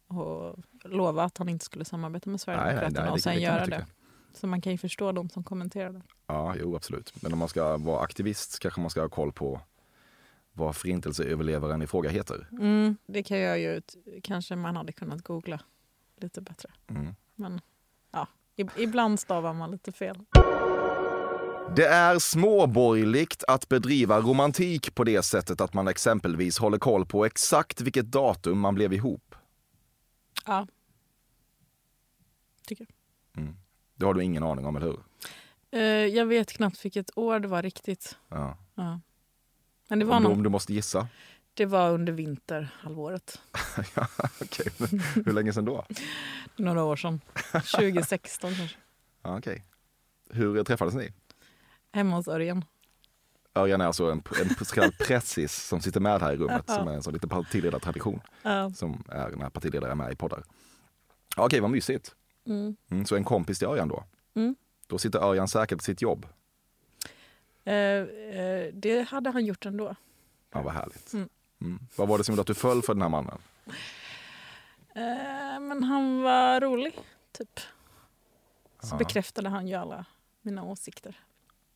[0.08, 3.86] Och lova att han inte skulle samarbeta med Sverigedemokraterna och sen göra det.
[4.34, 6.02] Så man kan ju förstå de som kommenterade.
[6.28, 7.22] Ja, jo absolut.
[7.22, 9.62] Men om man ska vara aktivist kanske man ska ha koll på
[10.54, 12.48] vad förintelseöverlevaren i fråga heter.
[12.52, 13.82] Mm, det kan jag ju,
[14.24, 15.60] kanske man hade kunnat googla
[16.18, 16.70] lite bättre.
[16.88, 17.16] Mm.
[17.36, 17.62] Men
[18.12, 20.18] ja, ib- ibland stavar man lite fel.
[21.76, 27.26] Det är småborgerligt att bedriva romantik på det sättet att man exempelvis håller koll på
[27.26, 29.36] exakt vilket datum man blev ihop.
[30.46, 30.68] Ja.
[32.68, 32.94] Tycker jag.
[34.00, 35.00] Det har du ingen aning om, eller hur?
[35.72, 35.82] Eh,
[36.16, 38.18] jag vet knappt vilket år det var riktigt.
[38.30, 38.58] Ja.
[38.76, 39.00] Ja.
[39.88, 41.08] Men det var, Om, nog, om du måste gissa.
[41.54, 43.42] det var under vinterhalvåret.
[43.96, 44.08] ja.
[44.78, 45.86] Men Hur länge sedan då?
[46.56, 47.22] Några år sedan.
[47.52, 48.78] 2016 kanske.
[49.24, 49.66] Ja, okej.
[50.30, 51.12] Hur träffades ni?
[51.92, 52.66] Hemma hos Örjan.
[53.56, 56.88] Örjan är alltså en, en så kallad pressis som sitter med här i rummet som
[56.88, 58.70] är en sån liten partiledartradition Ja.
[58.72, 60.44] som är när partiledare är med i poddar.
[61.36, 62.16] Ja, Okej, vad mysigt.
[62.50, 62.76] Mm.
[62.90, 64.04] Mm, så en kompis till Örjan då?
[64.34, 64.56] Mm.
[64.88, 66.26] Då sitter Örjan säkert på sitt jobb.
[67.64, 69.96] Eh, eh, det hade han gjort ändå.
[70.52, 71.14] Ja, vad härligt.
[71.14, 71.30] Mm.
[71.62, 71.80] Mm.
[71.96, 73.38] Vad var det som gjorde att du föll för den här mannen?
[74.96, 77.00] Eh, men han var rolig,
[77.32, 77.60] typ.
[78.80, 78.98] Så Ja.
[78.98, 80.06] bekräftade han ju alla
[80.42, 81.20] mina åsikter.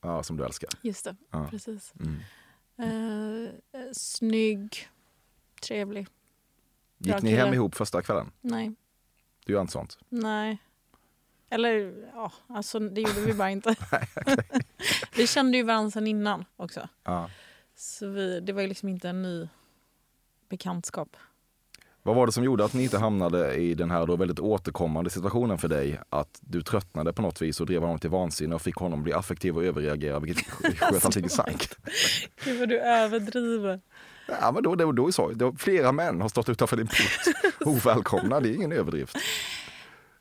[0.01, 0.69] Ja, som du älskar.
[0.81, 1.47] Just det, Ja.
[1.49, 1.93] precis.
[1.99, 2.19] Mm.
[2.77, 3.51] Eh,
[3.93, 4.89] snygg,
[5.61, 6.07] trevlig.
[6.97, 8.31] Gick ni hem ihop första kvällen?
[8.41, 8.71] Nej,
[9.45, 9.97] Du gör inte sånt?
[10.09, 10.57] nej.
[11.49, 13.75] Eller ja, alltså det gjorde vi bara inte.
[15.15, 16.87] vi kände ju varandra sedan innan också.
[17.03, 17.29] Ja.
[17.75, 19.47] Så vi, det var ju liksom inte en ny
[20.49, 21.17] bekantskap.
[22.03, 25.09] Vad var det som gjorde att ni inte hamnade i den här då väldigt återkommande
[25.09, 25.99] situationen för dig?
[26.09, 29.13] Att du tröttnade på något vis och drev honom till vansinne och fick honom bli
[29.13, 30.45] affektiv och överreagera vilket
[30.79, 31.69] sköt allting i sank.
[32.43, 33.81] Gud vad du överdriver.
[34.27, 35.33] Ja, men då, då, då är.
[35.33, 37.33] Då, flera män har stått utanför din port.
[37.67, 39.15] Ovälkomna, det är ingen överdrift.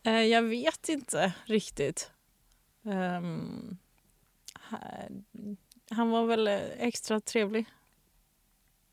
[0.02, 2.10] Eh, jag vet inte riktigt.
[4.70, 4.80] Ha-
[5.90, 6.46] han var väl
[6.78, 7.66] extra trevlig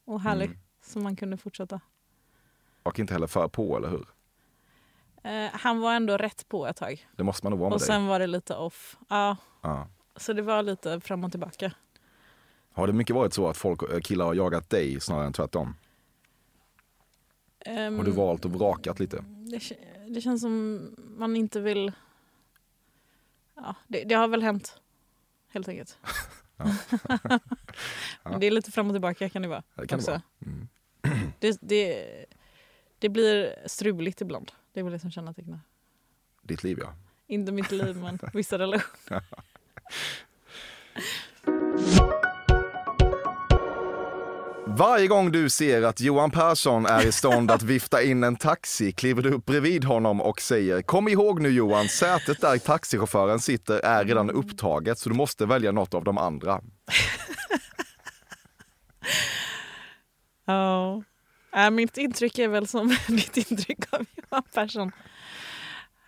[0.05, 0.57] och härlig Mm.
[0.81, 1.79] så man kunde fortsätta.
[2.83, 4.05] Och inte heller för på, eller hur?
[5.23, 7.79] Eh, han var ändå rätt på ett tag Det måste man nog vara med och
[7.79, 7.87] dig.
[7.87, 8.97] sen var det lite off.
[9.09, 9.87] Ja, Ja.
[10.15, 11.71] så det var lite fram och tillbaka.
[12.73, 15.75] Har det mycket varit så att folk, eh, killar har jagat dig snarare än tvärtom?
[17.65, 19.23] Ehm, Har du valt och vrakat lite?
[19.51, 19.61] det,
[20.07, 20.81] det känns som
[21.17, 21.91] man inte vill...
[23.55, 24.81] Ja, det, det har väl hänt,
[25.49, 25.97] helt enkelt.
[28.23, 29.63] Men det är lite fram och tillbaka kan det vara.
[29.75, 30.11] Ja, det kan det också.
[30.11, 30.21] vara.
[30.45, 30.67] Mm.
[31.39, 32.25] Det, det,
[32.99, 34.51] det blir struligt ibland.
[34.73, 35.59] Det är väl det som kännetecknar.
[36.41, 36.93] Ditt liv ja.
[37.27, 39.23] Inte mitt liv, men vissa relationer.
[44.77, 48.91] Varje gång du ser att Johan Persson är i stånd att vifta in en taxi
[48.91, 53.79] kliver du upp bredvid honom och säger Kom ihåg nu Johan, sätet där taxichauffören sitter
[53.79, 56.61] är redan upptaget så du måste välja något av de andra.
[60.45, 61.03] Ja.
[61.55, 64.91] Äh, mitt intryck är väl som ditt intryck av Johan Persson.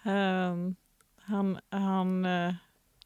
[0.03, 0.75] Ehm,
[1.23, 2.53] han han eh,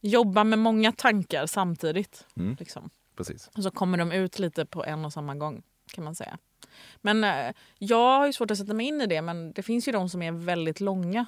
[0.02, 2.26] jobbar med många tankar samtidigt.
[2.38, 2.56] Mm.
[2.60, 2.90] Liksom.
[3.16, 3.50] Precis.
[3.58, 5.64] Och så kommer de ut lite på en och samma gång
[5.94, 6.38] kan man säga.
[7.02, 9.88] Men eh, jag har ju svårt att sätta mig in i det men det finns
[9.88, 11.26] ju de som är väldigt långa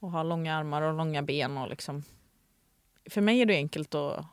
[0.00, 1.58] och har långa armar och långa ben.
[1.58, 2.02] Och liksom.
[3.10, 4.24] För mig är det enkelt att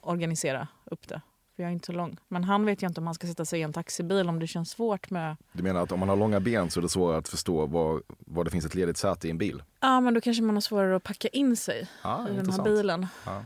[0.00, 1.20] organisera upp det.
[1.56, 2.16] För jag är inte så lång.
[2.28, 4.46] Men han vet ju inte om han ska sätta sig i en taxibil om det
[4.46, 5.36] känns svårt med...
[5.52, 8.02] Du menar att om man har långa ben så är det svårare att förstå var,
[8.18, 9.62] var det finns ett ledigt säte i en bil?
[9.80, 12.40] Ja men då kanske man har svårare att packa in sig Ja, i den här
[12.40, 12.64] intressant.
[12.64, 13.06] bilen.
[13.26, 13.42] Ja,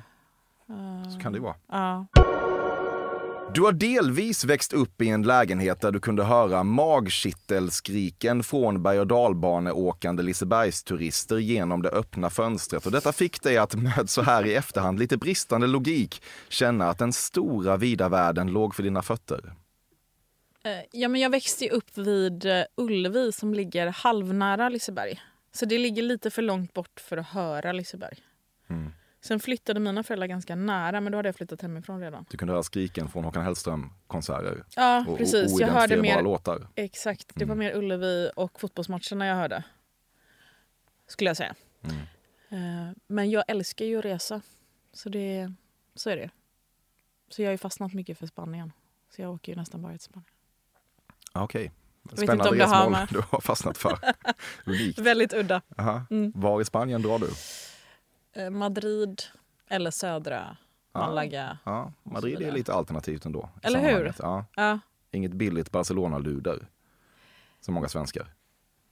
[0.68, 1.54] Eh, så kan det ju vara.
[1.66, 2.06] Ja.
[3.55, 9.01] Du har delvis växt upp i en lägenhet där du kunde höra magkittelskriken från berg
[9.01, 12.86] och dalbaneåkande Lisebergsturister genom det öppna fönstret.
[12.86, 16.98] Och detta fick dig att med så här i efterhand lite bristande logik känna att
[16.98, 19.55] den stora vida världen låg för dina fötter.
[20.64, 25.20] Eh, Ja, men jag växte upp vid eh, Ullevi som ligger halvnära Liseberg.
[25.53, 28.18] Så det ligger lite för långt bort för att höra Liseberg.
[28.70, 28.92] Mm.
[29.22, 32.24] Sen flyttade mina föräldrar ganska nära, men då hade jag flyttat hemifrån redan.
[32.30, 35.52] Du kunde höra skriken från Håkan Hellström-konserter Ja, och precis.
[35.54, 36.66] o- Jag hörde mer, låtar.
[36.74, 37.58] exakt, det var Mm.
[37.66, 39.62] mer Ullevi och fotbollsmatcherna jag hörde.
[41.06, 41.54] Skulle jag säga.
[41.82, 41.96] Mm.
[42.88, 44.40] Eh, Men jag älskar ju att resa.
[44.92, 45.52] Så, det,
[45.94, 46.30] så är det.
[47.28, 48.72] Så jag har ju fastnat mycket för Spanien.
[49.16, 50.30] Så jag åker ju nästan bara till Spanien.
[51.32, 51.72] Ah, Okej.
[52.02, 53.98] inte Spännande resmål du har fastnat för.
[54.66, 54.98] Unikt.
[54.98, 55.62] Väldigt udda.
[56.10, 56.32] Mm.
[56.34, 57.28] Var i Spanien drar du?
[58.32, 59.22] Eh, Madrid
[59.68, 60.56] eller södra
[60.92, 61.00] Ja.
[61.00, 61.58] Malaga.
[61.64, 63.48] Ja, Madrid är lite alternativt ändå.
[63.62, 64.14] Eller hur?
[64.18, 64.44] Ja.
[64.56, 64.78] Ja.
[65.10, 66.66] Inget billigt Barcelona-luder.
[67.60, 68.32] Som många svenskar.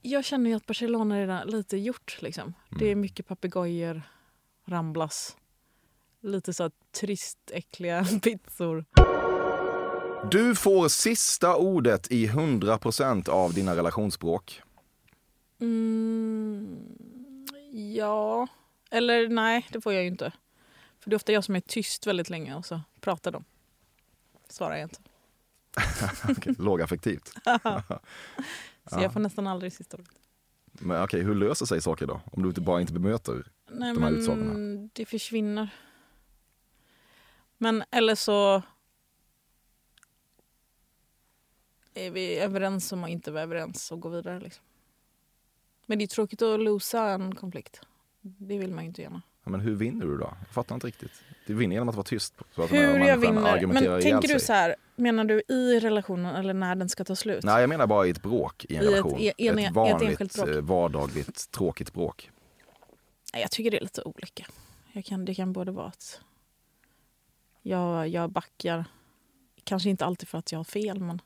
[0.01, 2.17] Jag känner ju att Barcelona är redan lite gjort.
[2.21, 2.53] Liksom.
[2.69, 3.01] Det är Mm.
[3.01, 4.01] mycket papegojor,
[4.65, 5.37] Ramblas,
[6.21, 6.69] lite så
[6.99, 8.85] trist, äckliga pizzor.
[10.31, 14.61] Du får sista ordet i 100% av dina relationsspråk.
[15.61, 16.95] Mm,
[17.95, 18.47] ja,
[18.89, 20.31] eller nej, det får jag ju inte.
[20.99, 23.43] För det är ofta jag som är tyst väldigt länge och så pratar de.
[24.49, 24.99] Svarar jag inte.
[26.29, 27.33] Okej, Lågaffektivt.
[28.85, 30.09] Så jag får nästan aldrig sista ordet.
[30.71, 32.21] Men okej, hur löser sig saker då?
[32.31, 33.43] Om du bara inte bemöter?
[33.67, 34.89] Nej, de här utsagorna?
[34.93, 35.69] det försvinner.
[37.57, 38.61] Men eller så
[41.93, 44.39] är vi överens om att inte vara överens och gå vidare.
[44.39, 44.63] Liksom.
[45.85, 47.81] Men det är tråkigt att losa en konflikt.
[48.21, 49.21] Det vill man ju inte gärna.
[49.43, 50.33] Ja, men hur vinner du då?
[50.39, 51.11] Jag fattar inte riktigt.
[51.47, 52.33] Du vinner genom att vara tyst.
[52.55, 53.67] Så att Hur jag vinner?
[53.67, 57.43] Men tänker du så här, menar du i relationen eller när den ska ta slut?
[57.43, 59.19] Nej, jag menar bara i ett bråk i en I ett relation.
[59.19, 60.49] e- en- ett ett vanligt, enskilt bråk.
[60.49, 62.31] eh, vardagligt, tråkigt bråk.
[63.33, 64.45] Nej, Jag tycker det är lite olika.
[64.91, 66.21] Jag kan, det kan både vara att
[67.61, 68.85] jag, jag backar,
[69.63, 71.21] kanske inte alltid för att jag har fel, men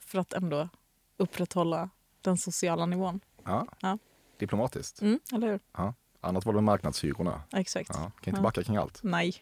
[0.00, 0.68] för att ändå
[1.16, 1.90] upprätthålla
[2.20, 3.20] den sociala nivån.
[3.44, 3.66] Ja.
[3.80, 3.98] Ja.
[4.38, 5.02] Diplomatiskt.
[5.02, 5.60] Mm, eller hur?
[6.24, 7.42] Annat var det marknadshyrorna.
[7.52, 7.90] Exakt.
[7.94, 8.10] Ja.
[8.20, 9.00] Kan inte backa kring allt.
[9.02, 9.34] Nej.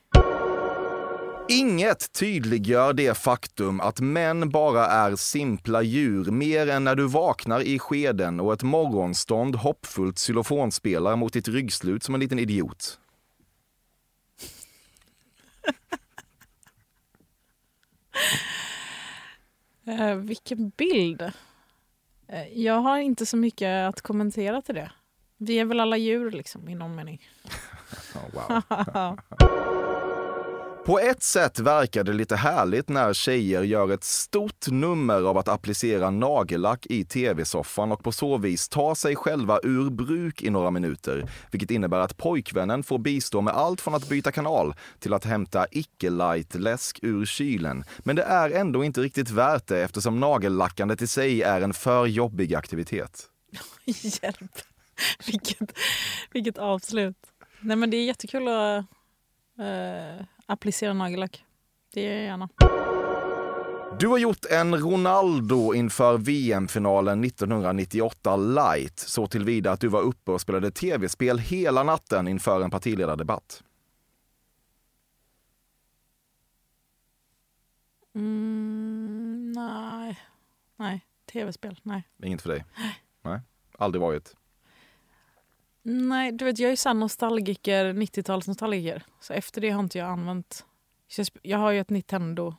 [1.49, 7.61] Inget tydliggör det faktum att män bara är simpla djur mer än när du vaknar
[7.61, 12.99] i skeden och ett morgonstånd hoppfullt xylofon spelar mot ditt ryggslut som en liten idiot.
[19.85, 21.23] Eh, vilken bild!
[22.29, 24.91] Eh, jag har inte så mycket att kommentera till det.
[25.43, 27.23] Vi är väl alla djur liksom, i någon mening.
[28.33, 29.19] Wow.
[30.87, 35.49] På ett sätt verkar det lite härligt när tjejer gör ett stort nummer av att
[35.49, 40.71] applicera nagellack i tv-soffan och på så vis ta sig själva ur bruk i några
[40.71, 41.31] minuter.
[41.51, 45.67] Vilket innebär att pojkvännen får bistå med allt från att byta kanal till att hämta
[45.71, 47.85] icke-light-läsk ur kylen.
[47.99, 52.07] Men det är ändå inte riktigt värt det eftersom nagellackandet i sig är en för
[52.07, 53.27] jobbig aktivitet.
[54.23, 54.70] Hjälp!
[55.27, 55.79] vilket,
[56.33, 57.17] vilket avslut.
[57.61, 58.85] Nej men det är jättekul att
[59.59, 61.45] eh, applicera nagellack.
[61.95, 62.49] Det gör jag gärna.
[63.99, 70.31] Du har gjort en Ronaldo inför VM-finalen 1998 light, så tillvida att du var uppe
[70.31, 73.63] och spelade tv-spel hela natten inför en partiledardebatt.
[78.15, 80.19] Mm, nej.
[80.77, 81.07] Nej.
[81.33, 81.81] Tv-spel?
[81.83, 82.09] Nej.
[82.23, 82.65] Inget för dig?
[83.23, 83.41] Nej,
[83.79, 84.37] aldrig varit.
[85.83, 89.03] Nej, du vet jag är sann nostalgiker, 90-talsnostalgiker.
[89.21, 90.65] Så efter det har inte jag använt...
[91.43, 92.55] Jag, har ju ett Nintendo.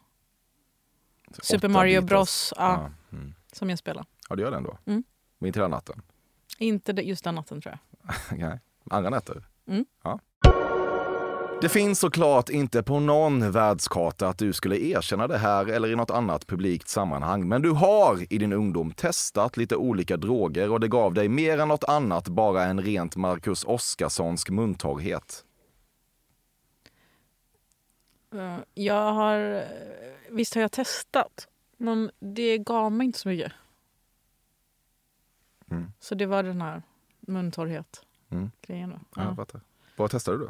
[1.42, 2.02] Super Mario.
[2.02, 2.54] Bros.
[2.58, 3.18] Ja, Ja.
[3.18, 3.34] Mm.
[3.52, 4.06] Som jag spelar.
[4.30, 4.78] ja, det gör den då.
[4.86, 5.04] Mm.
[5.38, 6.02] Men inte hela natten.
[6.58, 8.16] Inte det- just den natten tror jag.
[8.50, 8.60] Nej.
[8.90, 9.44] Andra nätter?
[9.68, 9.86] Mm.
[10.04, 10.20] Ja.
[11.62, 15.96] Det finns såklart inte på någon världskarta att du skulle erkänna det här eller i
[15.96, 17.48] något annat publikt sammanhang.
[17.48, 21.58] Men du har i din ungdom testat lite olika droger och det gav dig mer
[21.58, 25.46] än något annat bara en rent Marcus Oskarssonsk muntorrhet.
[28.34, 29.40] Eh, Jag har...
[29.56, 29.62] eh,
[30.30, 31.48] Visst har jag testat,
[31.78, 33.52] men det gav mig inte så mycket.
[35.72, 35.92] Mm.
[36.00, 36.82] Så det var den här
[37.20, 38.52] muntorrhet Mm.
[38.68, 39.00] då.
[39.16, 39.36] Ja.
[39.36, 39.62] Fattar.
[39.96, 40.50] Vad testade du?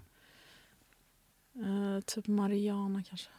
[1.62, 3.30] Eh, typ Mariana kanske.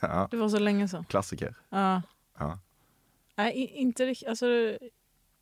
[0.00, 0.28] ja.
[0.30, 1.04] Det var så länge sedan.
[1.04, 1.54] Klassiker.
[1.68, 2.02] Ja.
[2.38, 2.58] Ja.
[3.36, 4.28] Nej, inte riktigt.
[4.28, 4.46] Alltså,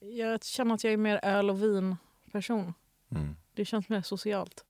[0.00, 1.96] jag känner att jag är mer öl och vin
[2.32, 2.74] person.
[3.10, 3.36] Mm.
[3.54, 4.64] Det känns mer socialt.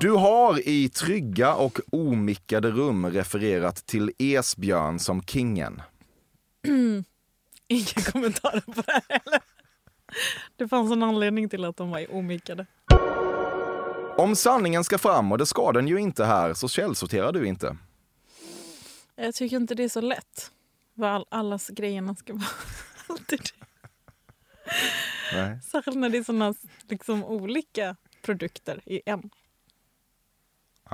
[0.00, 5.82] Du har i trygga och omickade rum refererat till Esbjörn som kingen.
[7.68, 9.40] Inga kommentarer på det här heller.
[10.56, 12.66] Det fanns en anledning till att de var omickade.
[14.18, 17.76] Om sanningen ska fram, och det ska den ju inte här, så källsorterar du inte.
[19.14, 20.50] Jag tycker inte det är så lätt.
[20.94, 22.46] Vad all, allas grejerna ska vara.
[23.08, 23.40] Alltid.
[25.34, 25.60] Nej.
[25.62, 26.54] Särskilt när det är såna
[26.88, 29.20] liksom, olika produkter i en.
[29.20, 29.28] Du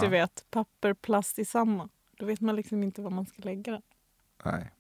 [0.05, 0.09] Ja.
[0.09, 1.89] vet, papper, plast i samma.
[2.19, 3.83] Då vet man liksom inte var man ska lägga den.
[4.45, 4.71] Nej.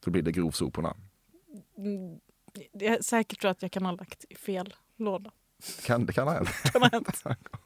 [0.00, 0.96] Då blir det grovsoporna.
[1.78, 2.20] Mm,
[2.72, 5.30] Det är säkert tror att jag kan ha lagt i fel låda.
[5.84, 6.48] Kan, det kan ha hänt.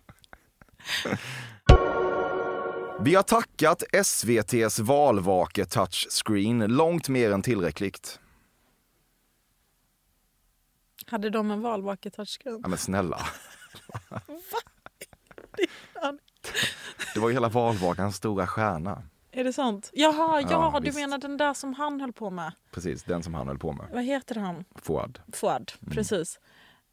[3.01, 8.21] Vi har tackat SVTs valvake touchscreen långt mer än tillräckligt.
[11.07, 12.61] Hade de en valvake touchscreen?
[12.63, 13.21] Ja, men snälla.
[17.15, 19.03] Det var ju hela valvakans stora stjärna.
[19.31, 19.91] Är det sant?
[19.93, 20.99] Jaha, ja, Ja, du visst.
[20.99, 22.53] menar den där som han höll på med.
[22.71, 23.87] Precis, den som han höll på med.
[23.93, 24.65] Vad heter han?
[24.75, 25.19] Fouad.
[25.33, 26.41] Fouad, precis.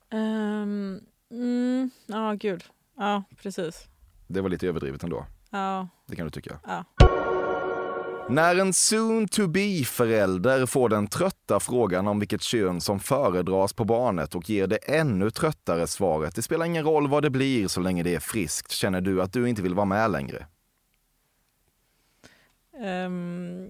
[0.10, 1.00] Ehm,
[1.32, 2.64] mm, ja, gud.
[2.98, 3.88] Ja, precis.
[4.28, 5.26] Det var lite överdrivet ändå.
[5.50, 6.60] Ja, Det kan du tycka.
[6.68, 6.86] ja.
[8.30, 13.74] När en soon to be förälder får den trötta frågan om vilket kön som föredras
[13.74, 17.68] på barnet och ger det ännu tröttare svaret “det spelar ingen roll vad det blir
[17.68, 20.48] så länge det är friskt” känner du att du inte vill vara med längre.
[22.78, 23.70] Ehm,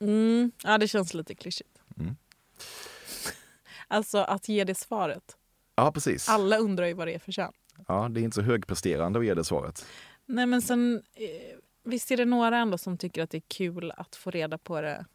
[0.00, 1.78] mm, ja, det känns lite klyschigt.
[2.00, 2.16] Mm.
[3.88, 5.36] Alltså att ge det svaret.
[5.74, 6.28] Ja, precis.
[6.28, 7.52] Alla undrar ju vad det är för kön.
[7.88, 9.86] Ja, det är inte så högpresterande att ge det svaret.
[10.26, 13.92] Nej men sen, eh, visst är det några ändå som tycker att det är kul
[13.96, 15.06] att få reda på det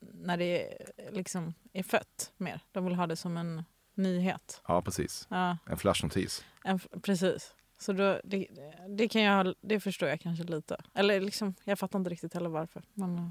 [0.00, 0.62] när det
[0.96, 2.60] eh, liksom är fött mer.
[2.72, 3.64] De vill ha det som en
[3.94, 4.60] nyhet.
[4.68, 5.26] Ja, precis.
[5.30, 6.44] Ja, En flashnotis.
[6.64, 7.54] en, precis.
[7.78, 8.46] Så då, det,
[8.88, 10.76] det, kan jag, det förstår jag kanske lite.
[10.94, 12.82] Eller liksom, jag fattar inte riktigt heller varför.
[12.94, 13.30] Men eh,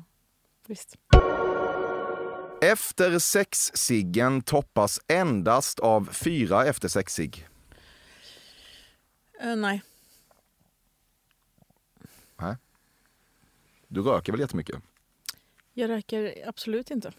[0.67, 0.95] visst.
[2.61, 7.47] Efter sexsiggen toppas endast av fyra efter sexsig.
[9.41, 9.81] Eh, nej.
[13.87, 14.75] Du röker väl jättemycket?
[15.73, 17.11] Jag röker absolut inte.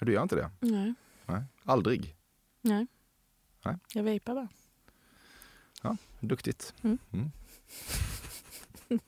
[0.00, 0.50] Du gör inte det?
[0.60, 0.94] Nej.
[1.26, 1.42] Nej.
[1.64, 2.14] Aldrig?
[2.60, 2.86] Nej.
[3.64, 3.76] Nej.
[3.92, 4.48] Jag vejpar bara.
[6.20, 6.74] Duktigt.
[6.82, 6.98] Mm.
[7.12, 7.30] Mm.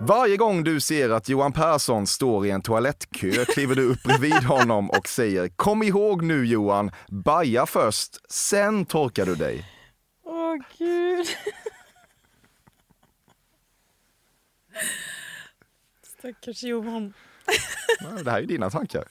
[0.00, 4.34] Varje gång du ser att Johan Persson står i en toalettkö kliver du upp bredvid
[4.34, 9.73] honom och säger Kom ihåg nu Johan, baja först, sen torkar du dig.
[10.24, 11.26] Åh gud.
[16.02, 17.14] Stackars Johan.
[18.24, 19.04] Det här är dina tankar.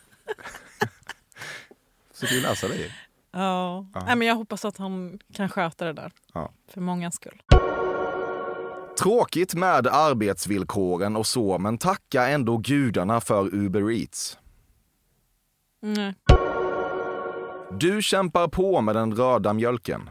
[2.14, 2.96] Försöker ju läsa dig.
[3.32, 3.86] Ja.
[3.94, 4.04] Ja.
[4.06, 6.12] Nej, men jag hoppas att han kan sköta det där.
[6.34, 6.52] Ja.
[6.68, 7.42] För många skull.
[9.00, 14.38] Tråkigt med arbetsvillkoren och så, men tacka ändå gudarna för Uber Eats.
[15.82, 16.16] Nej.
[17.80, 20.10] Du kämpar på med den röda mjölken.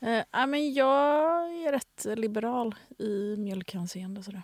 [0.00, 4.22] Eh, nej, men jag är rätt liberal i mjölkhänseende.
[4.22, 4.42] Sådär.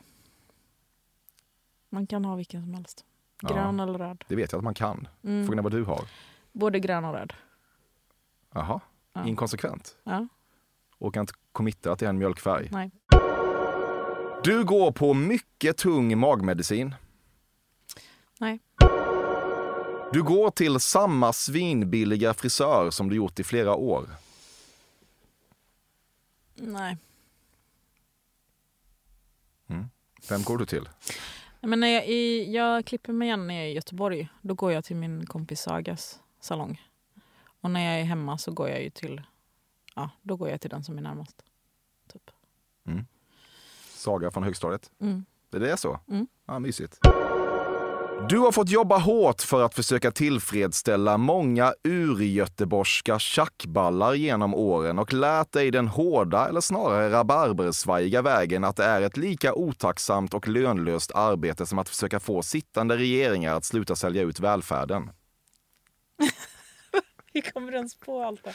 [1.88, 3.04] Man kan ha vilken som helst.
[3.40, 4.24] Grön eller röd.
[4.28, 5.08] Det vet jag att man kan.
[5.24, 5.46] Mm.
[5.46, 6.04] Frågan är vad du har.
[6.52, 7.32] Både grön och röd.
[8.54, 8.80] Jaha,
[9.12, 9.26] Ja.
[9.26, 9.96] inkonsekvent.
[10.04, 10.28] Ja.
[10.98, 12.68] Och kan inte committa att det är en mjölkfärg.
[12.72, 12.90] Nej.
[14.44, 16.94] Du går på mycket tung magmedicin.
[18.40, 18.60] Nej.
[20.12, 24.06] Du går till samma svinbilliga frisör som du gjort i flera år.
[26.54, 26.96] Nej.
[30.28, 30.88] Vem går du till?
[31.60, 34.28] Men när jag, är, jag klipper mig igen när jag är i Göteborg.
[34.42, 36.82] Då går jag till min kompis Sagas salong.
[37.60, 39.22] Och när jag är hemma så går jag ju till
[39.94, 41.42] ja, då går jag till den som är närmast.
[42.12, 42.30] Typ.
[43.94, 44.90] Saga från högstadiet.
[44.98, 45.24] Mm.
[45.50, 46.00] Det är så?
[46.08, 46.26] Mm.
[46.46, 46.98] Ja, mysigt.
[48.28, 55.12] Du har fått jobba hårt för att försöka tillfredsställa många urgöteborgska tjackballar genom åren och
[55.12, 60.48] lärt dig den hårda, eller snarare rabarbersvajiga vägen att det är ett lika otacksamt och
[60.48, 65.10] lönlöst arbete som att försöka få sittande regeringar att sluta sälja ut välfärden.
[67.32, 68.54] Vi kommer ens på allt det.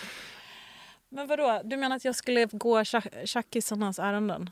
[1.09, 2.83] Men vadå, du menar att jag skulle gå
[3.25, 4.49] tjackisarnas ärenden?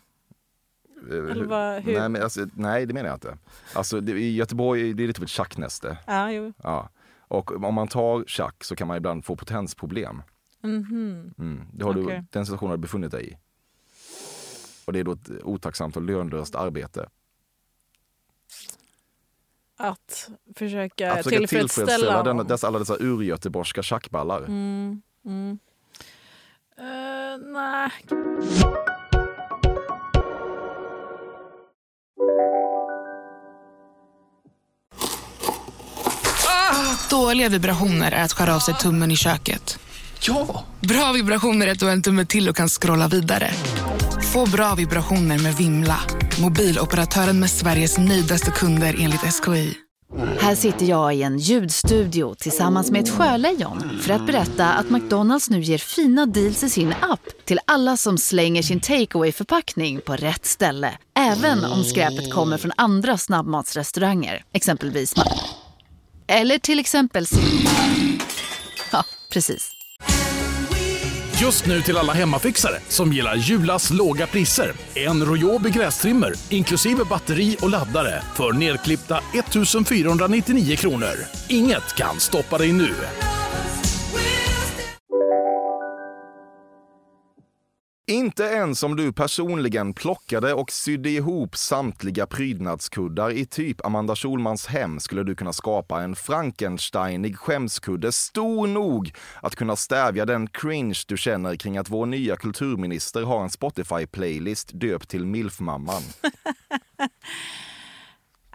[1.12, 2.00] Eller vad, hur?
[2.00, 3.38] Nej, men alltså, nej, det menar jag inte.
[3.74, 5.98] Alltså, det, I Göteborg det är lite av ett tjacknäste.
[6.06, 6.54] Ja, jo.
[6.64, 6.90] Ja.
[7.28, 10.22] Och om man tar tjack så kan man ibland få potensproblem.
[10.62, 11.34] Mhm.
[11.38, 11.62] Mm.
[11.74, 12.24] Det har du, Okej.
[12.32, 13.38] den situationen har du befunnit dig i.
[14.86, 17.10] Och det är då ett otacksamt och lönlöst arbete.
[19.78, 21.88] Att försöka, Att försöka tillfredsställa...
[21.88, 24.38] tillfredsställa denna, dessa, alla dessa urgöteborgska tjackballar.
[24.42, 25.60] Mm, mm.
[26.78, 27.92] Eh, nej.
[37.10, 39.80] Dåliga vibrationer är att skära av sig tummen i köket.
[40.22, 40.66] Ja!
[40.80, 43.52] Bra vibrationer är att du har en tumme till och kan scrolla vidare.
[44.34, 46.00] Få bra vibrationer med Vimla.
[46.42, 49.78] Mobiloperatören med Sveriges nöjdaste kunder enligt SKI.
[50.40, 55.50] Här sitter jag i en ljudstudio tillsammans med ett sjölejon för att berätta att McDonalds
[55.50, 60.16] nu ger fina deals i sin app till alla som slänger sin takeaway förpackning på
[60.16, 60.92] rätt ställe.
[61.20, 65.14] Även om skräpet kommer från andra snabbmatsrestauranger, exempelvis
[66.28, 67.26] eller till exempel
[68.92, 69.72] Ja, precis.
[71.42, 74.74] Just nu till alla hemmafixare som gillar Julas låga priser.
[74.96, 81.16] En Royobi grästrimmer inklusive batteri och laddare för nedklippta 1 499 kronor.
[81.50, 82.96] Inget kan stoppa dig nu.
[88.08, 94.66] Inte ens om du personligen plockade och sydde ihop samtliga prydnadskuddar i typ Amanda Schulmans
[94.66, 101.00] hem skulle du kunna skapa en Frankensteinig skämskudde stor nog att kunna stävja den cringe
[101.08, 106.04] du känner kring att vår nya kulturminister har en Spotify-playlist döpt till Milfmamman.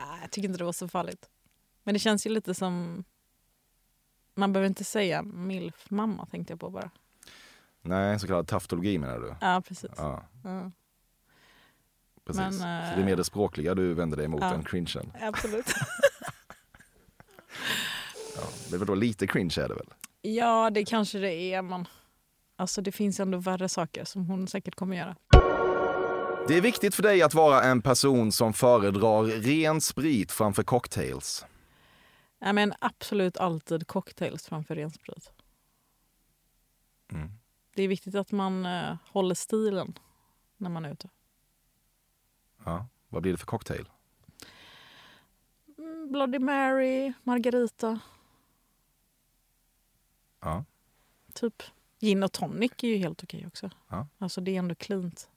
[0.02, 1.28] Ah, jag tycker inte det var så farligt.
[1.84, 3.04] Men det känns ju lite som...
[4.34, 6.90] Man behöver inte säga milf-mamma tänkte jag på bara.
[7.82, 9.34] Nej, så kallad taftologi menar du?
[9.40, 9.90] Ja, precis.
[9.96, 10.70] Ja, Ja,
[12.24, 12.40] precis.
[12.40, 14.54] Men, Så eh, det är mer det språkliga du vänder dig emot ja.
[14.54, 15.12] än cringen.
[15.20, 15.66] absolut.
[18.36, 19.86] Ja, det är väl då lite cringe är det väl?
[20.22, 21.86] ja, det kanske det är, men
[22.56, 25.16] alltså, det finns ändå värre saker som hon säkert kommer göra.
[26.48, 31.46] Det är viktigt för dig att vara en person som föredrar ren sprit framför cocktails.
[32.40, 35.32] Nej, men absolut alltid cocktails framför ren sprit.
[37.12, 37.30] Mm.
[37.74, 39.98] Det är viktigt att man eh, håller stilen
[40.56, 41.08] när man är ute.
[42.64, 42.86] Ja.
[43.08, 43.88] Vad blir det för cocktail?
[45.78, 48.00] Mm, Bloody Mary, Margarita,
[50.40, 50.64] Ja.
[51.32, 51.62] typ.
[51.98, 53.70] Gin och tonic är ju helt okej också.
[53.88, 54.06] Ja.
[54.18, 55.30] Alltså det är ändå cleant.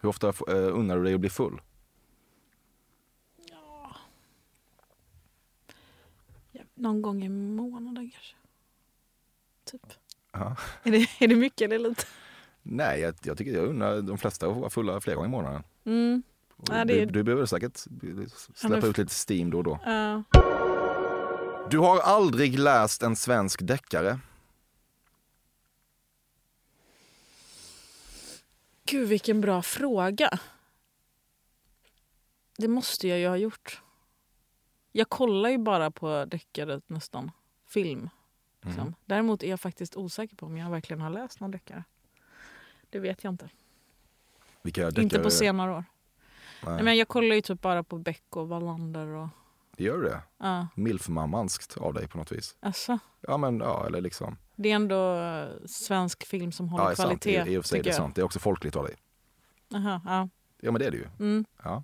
[0.00, 1.60] Hur ofta uh, unnar du dig att bli full?
[3.36, 3.96] Ja,
[6.74, 8.36] någon gång i månaden kanske.
[9.64, 9.92] Typ.
[10.34, 10.56] Ja.
[10.82, 12.04] Är, det, är det mycket eller lite?
[12.62, 15.62] Nej, jag, jag tycker jag unnar de flesta att vara fulla flera gånger i månaden.
[15.84, 16.22] Mm.
[16.68, 17.76] Ja, det du, du behöver säkert
[18.54, 19.78] släppa men- ut lite steam då och då.
[19.84, 20.22] Ja.
[21.70, 24.18] Du har aldrig läst en svensk deckare.
[28.86, 30.38] Gud, vilken bra fråga.
[32.58, 33.82] Det måste jag ju ha gjort.
[34.92, 37.30] Jag kollar ju bara på deckare nästan.
[37.68, 38.10] Film.
[38.64, 38.80] Liksom.
[38.82, 38.94] Mm.
[39.04, 41.84] Däremot är jag faktiskt osäker på om jag verkligen har läst någon deckare.
[42.90, 43.48] Det vet jag inte.
[45.00, 45.84] Inte på senare år.
[46.62, 46.74] Nej.
[46.74, 49.06] Nej, men jag kollar ju typ bara på Beck och Wallander.
[49.06, 49.28] Och,
[49.76, 50.20] Gör du det?
[50.38, 50.66] ja.
[50.74, 52.56] Milfmammanskt av dig på något vis.
[52.60, 54.36] alltså, Ja, men ja, eller liksom.
[54.56, 57.06] det är ändå eh, svensk film som håller Ja, är sant.
[57.22, 57.50] kvalitet.
[57.50, 57.96] I, I och för sig är det jag.
[57.96, 58.14] sant.
[58.14, 58.94] Det är också folkligt av dig.
[59.74, 60.28] Aha, ja.
[60.60, 61.06] Ja, men det är det ju.
[61.20, 61.44] Mm.
[61.62, 61.82] Ja.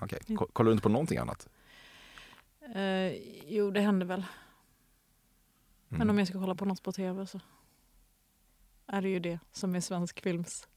[0.00, 0.36] Okej.
[0.36, 1.48] Ko- Kollar du inte på någonting annat?
[2.74, 3.12] Eh,
[3.46, 4.24] jo, det händer väl.
[5.92, 6.10] Men Mm.
[6.10, 7.40] om jag ska kolla på något på tv så
[8.86, 10.68] är det ju det som är svensk films.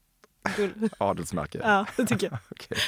[0.98, 1.58] Adelsmärke?
[1.62, 2.38] ja, det tycker jag.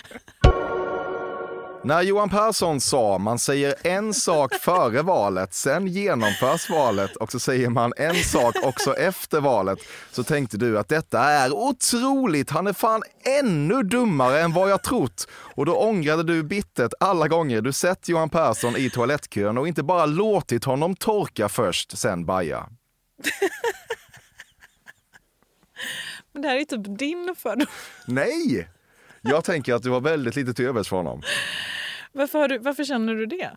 [1.85, 7.39] När Johan Persson sa man säger en sak före valet, sen genomförs valet och så
[7.39, 9.79] säger man en sak också efter valet,
[10.11, 13.03] så tänkte du att detta är otroligt, han är fan
[13.41, 15.29] ännu dummare än vad jag trott.
[15.31, 19.83] Och då ångrade du bittert alla gånger du sett Johan Persson i toalettkön och inte
[19.83, 22.69] bara låtit honom torka först, sen baja.
[26.33, 27.67] Men det här är typ din fördom.
[28.07, 28.69] Nej!
[29.29, 31.23] Jag tänker att du har väldigt lite till övers för honom.
[32.13, 33.51] Varför, du, varför känner du det?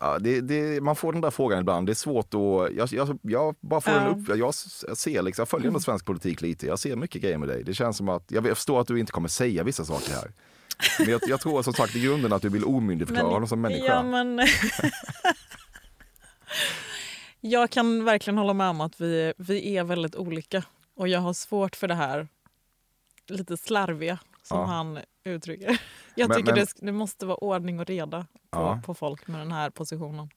[0.00, 1.86] Ja, det, det, man får den där frågan ibland.
[1.86, 2.76] Det är svårt att...
[2.76, 6.40] Jag, jag, jag bara får en upp, jag ser liksom, jag följer ändå svensk politik
[6.40, 6.66] lite.
[6.66, 7.64] Jag ser mycket grejer med dig.
[7.64, 10.32] Det känns som att, jag förstår att du inte kommer säga vissa saker här.
[10.98, 13.86] Men jag, jag tror som sagt i grunden att du vill omyndigförklara honom som människa.
[13.86, 14.40] Ja, men...
[17.40, 20.62] jag kan verkligen hålla med om att vi, vi är väldigt olika.
[20.96, 22.28] Och jag har svårt för det här
[23.30, 24.64] lite slarviga som Ja.
[24.66, 25.80] han uttrycker.
[26.14, 28.20] Jag Men- tycker men- det, det måste vara ordning och reda
[28.50, 28.80] på, Ja.
[28.86, 30.30] på folk med den här positionen.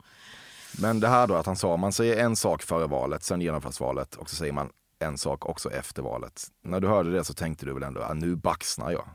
[0.82, 3.80] Men det här då att han sa, man säger en sak före valet, sen genomförs
[3.80, 6.44] valet och så säger man en sak också efter valet.
[6.62, 9.10] När du hörde det så tänkte du väl ändå, ah, nu baxnar jag.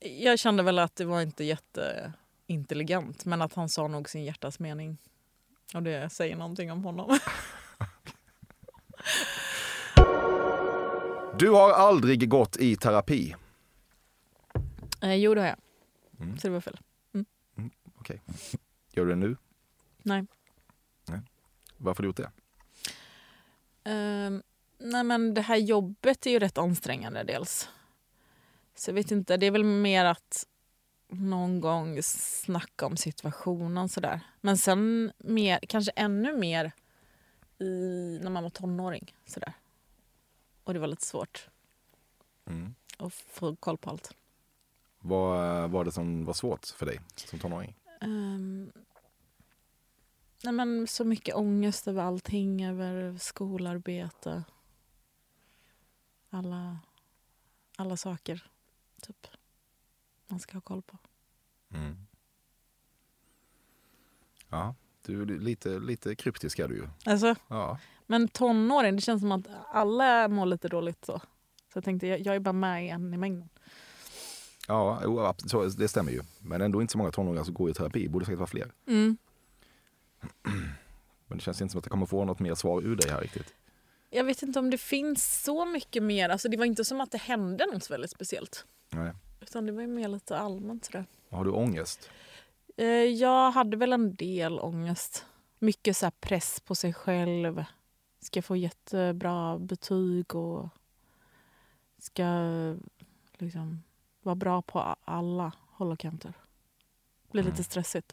[0.00, 4.58] Jag kände väl att det var inte jätteintelligent men att han sa nog sin hjärtas
[4.58, 4.98] mening.
[5.74, 7.18] Och det säger någonting om honom.
[11.38, 13.34] Du har aldrig gått i terapi.
[15.02, 15.58] eh, jo, det har jag.
[16.20, 16.38] Mm.
[16.38, 16.78] Så det var fel.
[17.98, 18.22] Okej.
[18.92, 19.36] Gör du det nu?
[20.02, 20.24] Nej.
[21.76, 22.30] Varför har du gjort det?
[23.90, 24.42] Ehm,
[24.78, 27.68] nej men det här jobbet är ju rätt ansträngande dels.
[28.74, 30.46] Så jag vet inte, det är väl mer att
[31.08, 34.20] någon gång snacka om situationen sådär.
[34.40, 36.72] Men sen mer, kanske ännu mer
[37.58, 39.52] i, när man var tonåring sådär.
[40.64, 41.48] Och det var lite svårt
[42.44, 42.74] Mm.
[42.98, 44.14] att få koll på allt.
[44.98, 47.74] Vad var det som var svårt för dig som tonåring?
[48.00, 48.72] Ehm,
[50.44, 54.44] nej men så mycket ångest över allting, över skolarbete.
[56.30, 56.78] Alla,
[57.76, 58.50] alla saker,
[59.02, 59.26] typ.
[60.26, 60.98] Man ska ha koll på.
[61.70, 62.06] Mm.
[64.48, 66.88] Ja, du är lite, lite kryptisk är du ju.
[67.04, 67.78] Alltså, Ja.
[68.06, 71.18] men tonåring, det känns som att alla mår lite dåligt så.
[71.72, 73.48] Så jag tänkte, jag, jag är bara med i en i mängden.
[74.68, 76.20] Ja, så, det stämmer ju.
[76.38, 78.08] Men ändå inte så många tonåringar som går i terapi.
[78.08, 78.72] Borde säkert vara fler.
[78.86, 79.16] Mm.
[81.26, 83.20] Men det känns inte som att jag kommer få något mer svar ur dig här
[83.20, 83.54] riktigt.
[84.10, 86.28] Jag vet inte om det finns så mycket mer.
[86.28, 88.66] Alltså, det var inte som att det hände något väldigt speciellt.
[88.90, 89.12] Nej.
[89.40, 91.06] Utan det var ju mer lite allmänt sådär.
[91.30, 92.10] Har du ångest?
[92.76, 95.26] Eh, Jag hade väl en del ångest.
[95.58, 97.64] Mycket så press på sig själv.
[98.20, 100.68] Ska få jättebra betyg och
[101.98, 102.24] ska
[103.38, 103.82] liksom
[104.22, 106.32] vara bra på alla håll och kanter.
[107.30, 108.12] Blir lite stressigt.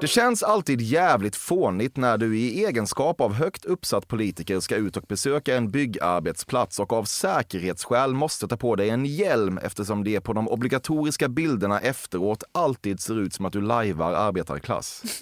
[0.00, 4.96] Det känns alltid jävligt fånigt när du i egenskap av högt uppsatt politiker ska ut
[4.96, 10.20] och besöka en byggarbetsplats och av säkerhetsskäl måste ta på dig en hjälm eftersom det
[10.20, 15.02] på de obligatoriska bilderna efteråt alltid ser ut som att du lajvar arbetarklass.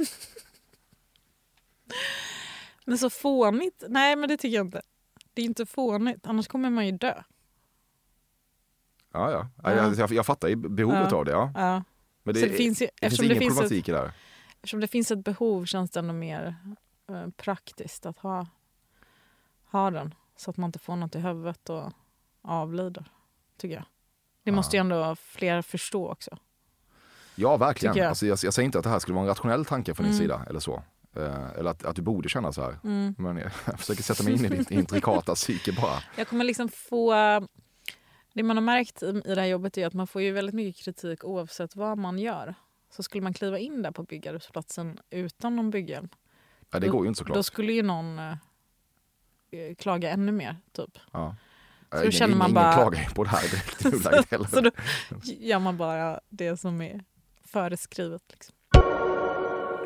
[2.85, 3.85] Men så fånigt?
[3.89, 4.83] Nej, men det tycker jag inte.
[5.35, 7.15] Det är inte fånigt, annars kommer man ju dö.
[9.13, 9.49] Ja, ja.
[9.63, 11.17] ja jag, jag, jag fattar behovet Ja.
[11.17, 11.31] av det.
[11.31, 11.51] Ja.
[11.55, 11.83] Ja.
[12.23, 13.99] Men det, Så det finns ju- det finns ingen det finns ett- problematik i det
[13.99, 14.13] här.
[14.59, 16.57] Eftersom det finns ett behov känns det ändå mer
[17.09, 18.47] eh, praktiskt att ha,
[19.71, 20.15] ha den.
[20.37, 21.93] Så att man inte får något i huvudet och
[22.43, 23.05] avlider,
[23.57, 23.85] tycker jag.
[24.43, 26.39] Det måste ju ändå fler förstå också.
[27.35, 27.97] Ja, verkligen.
[27.97, 28.07] Jag.
[28.07, 30.15] Alltså, jag, jag säger inte att det här skulle vara en rationell tanke från din
[30.15, 30.23] Mm.
[30.23, 30.83] sida eller så.
[31.17, 32.79] Eh, eller att, att du borde känna så här.
[32.85, 33.15] Mm.
[33.19, 36.03] Men jag, jag försöker sätta mig in i ditt intrikata psyke bara.
[36.17, 37.15] Jag kommer liksom få...
[38.33, 40.55] Det man har märkt i, i det här jobbet är att man får ju väldigt
[40.55, 42.55] mycket kritik oavsett vad man gör.
[42.91, 46.09] Så skulle man kliva in där på byggarbetsplatsen utan någon bygghjälm,
[46.71, 47.35] Ja, det går ju inte såklart.
[47.37, 48.31] då skulle ju någon eh,
[49.51, 50.57] eh, klaga ännu mer.
[50.73, 50.99] Typ.
[51.13, 51.37] Ja.
[51.93, 54.47] Så ingen, känner man ingen bara- klagar på det här direkt i nuläget heller.
[54.47, 54.71] Så då
[55.25, 57.05] gör man bara det som är
[57.45, 58.23] föreskrivet.
[58.31, 58.55] Liksom.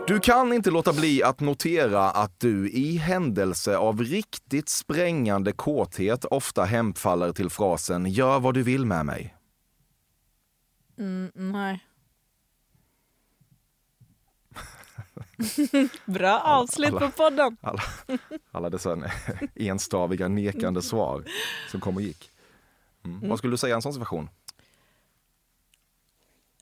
[0.07, 6.25] Du kan inte låta bli att notera att du i händelse av riktigt sprängande kåthet
[6.25, 9.35] ofta hemfaller till frasen “gör vad du vill med mig”.
[10.99, 11.81] Mm, nej.
[16.05, 17.57] Bra avslut alla- på podden.
[17.61, 17.83] Alla,
[18.53, 18.99] alla dessa
[19.55, 21.25] enstaviga nekande svar
[21.71, 22.31] som kom och gick.
[23.05, 23.29] Mm.
[23.29, 24.29] Vad skulle du säga i en sån situation?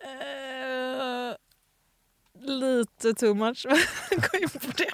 [0.01, 1.37] Eh,
[2.47, 3.67] lite too much.
[4.11, 4.91] Gå in på det.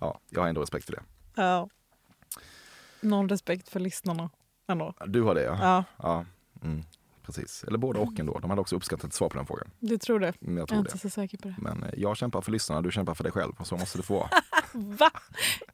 [0.00, 1.02] Ja, jag har ändå respekt för det.
[1.34, 1.68] Ja.
[3.00, 4.30] Någon respekt för lyssnarna
[4.68, 4.94] ändå.
[5.06, 5.58] Du har det ja.
[5.62, 6.24] Ja, ja.
[6.62, 6.84] Mm,
[7.26, 7.64] precis.
[7.68, 8.38] Eller både och ändå.
[8.38, 9.70] De hade också uppskattat ett svar på den frågan.
[9.78, 10.32] du tror det.
[10.40, 10.98] Jag Jag är tror inte det.
[10.98, 11.54] så säker på det.
[11.58, 13.52] Men eh, jag kämpar för lyssnarna, du kämpar för dig själv.
[13.58, 14.28] Och så måste det få vara.
[14.72, 15.10] Va?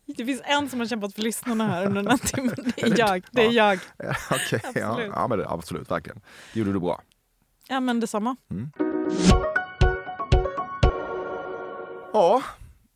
[0.06, 2.54] Det finns en som har kämpat för lyssnarna här under den här timmen.
[2.76, 3.24] Det Är jag.
[3.30, 3.70] Det är Ja.
[3.70, 3.78] jag.
[4.08, 5.12] Ja, Okej, ja, Absolut.
[5.14, 6.20] ja men det, absolut, verkligen.
[6.52, 7.00] Det gjorde du bra.
[7.68, 8.36] Ja, men detsamma.
[12.12, 12.42] Ja,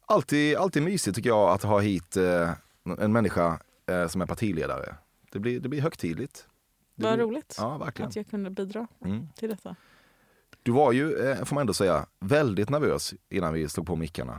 [0.07, 2.51] alltid, alltid mysigt tycker jag att ha hit eh,
[2.99, 3.59] en människa
[3.91, 4.95] eh, som är partiledare.
[5.33, 6.47] Det blir, det blir högtidligt.
[7.03, 8.09] Vad roligt Ja, verkligen.
[8.09, 9.29] att jag kunde bidra Mm.
[9.37, 9.77] till detta.
[10.63, 14.33] Du var ju, eh, får man ändå säga, väldigt nervös innan vi slog på mickarna.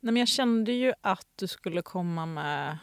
[0.00, 2.78] Nej, men jag kände ju att du skulle komma med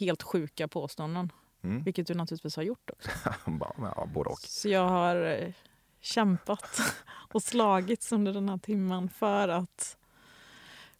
[0.00, 1.32] helt sjuka påståenden.
[1.62, 1.82] Mm.
[1.82, 3.10] Vilket du naturligtvis har gjort också.
[3.96, 4.38] Ja, både och.
[4.38, 5.52] Så jag har eh,
[6.00, 6.80] kämpat
[7.32, 9.96] och slagits under den här timmen för att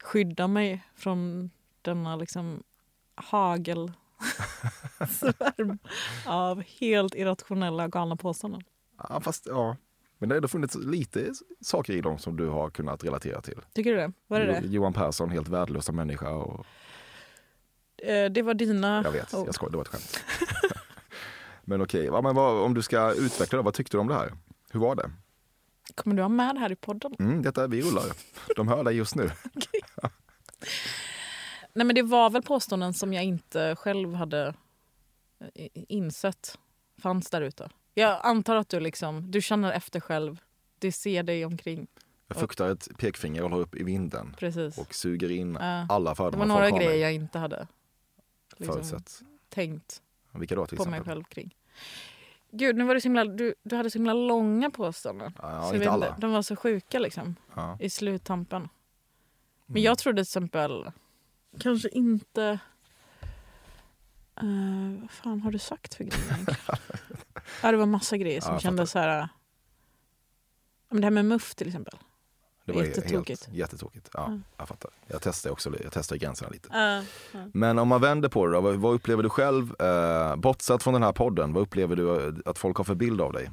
[0.02, 1.50] skydda mig från
[1.82, 2.62] denna liksom
[3.14, 3.92] hagel
[5.10, 5.78] svärm
[6.26, 8.62] av helt irrationella galna påståenden.
[9.08, 9.76] Ja, fast, ja.
[10.18, 13.60] Men det har ändå funnits lite saker i dem som du har kunnat relatera till.
[13.74, 14.12] Tycker du det?
[14.26, 14.74] Var det Jo- det?
[14.74, 16.30] Johan Persson, helt värdelösa människa.
[16.30, 16.66] Och,
[18.02, 20.24] Eh, Det var dina jag vet, jag skojar, det var ett skämt.
[21.64, 24.14] men okej, ja, men vad, om du ska utveckla det, vad tyckte du om det
[24.14, 24.32] här?
[24.70, 25.10] Hur var det?
[25.94, 27.14] Kommer du ha med det här i podden?
[27.18, 28.04] Mm, detta, vi rullar.
[28.56, 29.30] De hör dig just nu.
[31.76, 34.54] Nej men det var väl påståenden som jag inte själv hade
[35.54, 36.58] eh, insett
[36.98, 37.70] fanns där ute.
[37.94, 40.40] Jag antar att du liksom, du känner efter själv.
[40.78, 41.86] Du ser dig omkring.
[42.28, 44.78] Jag fuktar ett pekfinger och håller upp i vinden Precis.
[44.78, 45.86] och suger in Ja.
[45.88, 46.98] alla Det fördomar var några grejer mig.
[47.00, 47.66] jag inte hade
[48.56, 49.00] liksom,
[49.48, 50.02] tänkt
[50.32, 51.12] Vilka då till på mig exempel?
[51.14, 51.54] själv kring.
[52.50, 55.32] Gud, nu var det så himla, du, du hade så himla långa påståenden.
[55.42, 56.16] Ja, jag inte alla.
[56.18, 57.76] de var så sjuka liksom Ja.
[57.80, 58.68] i sluttampen.
[59.66, 59.82] Men Mm.
[59.82, 60.90] jag trodde till exempel,
[61.60, 62.58] kanske inte...
[64.42, 66.58] Uh, vad fan har du sagt för grejer
[67.62, 69.18] ja, det var massa grejer som Ja, kändes så här...
[69.18, 69.28] Ja,
[70.88, 71.98] men det här med muff till exempel.
[72.64, 73.44] Det var Jättetokigt.
[73.46, 74.08] Helt, jättetokigt.
[74.12, 74.38] Ja, Ja.
[74.56, 74.90] Jag fattar.
[75.06, 76.68] Jag testar också jag testar gränserna lite.
[76.72, 77.48] Ja, ja.
[77.54, 80.94] Men om man vänder på det då, vad, vad upplever du själv, eh, bortsett från
[80.94, 83.50] den här podden, vad upplever du eh, att folk har för bild av dig?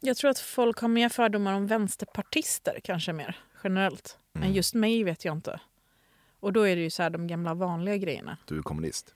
[0.00, 4.18] Jag tror att folk har mer fördomar om vänsterpartister kanske mer generellt.
[4.32, 4.54] Men Mm.
[4.56, 5.60] just mig vet jag inte.
[6.44, 8.36] Och då är det ju så här de gamla vanliga grejerna.
[8.44, 9.14] Du är kommunist.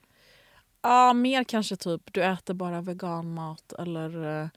[0.81, 4.47] Ja, mer kanske typ du äter bara veganmat eller eh,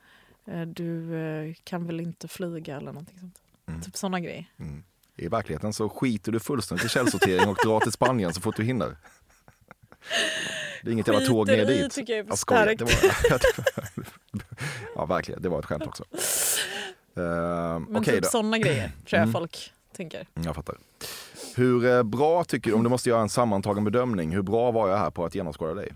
[0.55, 3.39] eh, du eh, kan väl inte flyga eller någonting sånt.
[3.69, 3.81] Mm.
[3.83, 4.45] Typ såna grejer.
[4.59, 4.83] Mm.
[5.17, 8.65] I verkligheten så skiter du fullständigt i källsortering och drar till Spanien så fort du
[8.65, 8.97] hinner.
[10.83, 11.93] Det är inget jävla tåg ner dit.
[11.93, 12.63] tycker jag är Jag skojar.
[12.77, 12.81] starkt.
[12.81, 14.43] Var,
[14.95, 15.43] ja, verkligen.
[15.43, 16.05] Det var ett skämt också.
[17.19, 17.25] Uh,
[17.89, 18.29] Men Okej typ då.
[18.29, 19.33] såna grejer tror jag Mm.
[19.33, 20.27] folk tänker.
[20.35, 20.77] Mm, Jag fattar.
[21.57, 24.89] Hur eh, bra tycker du, om du måste göra en sammantagen bedömning, hur bra var
[24.89, 25.93] jag här på att genomskåda dig?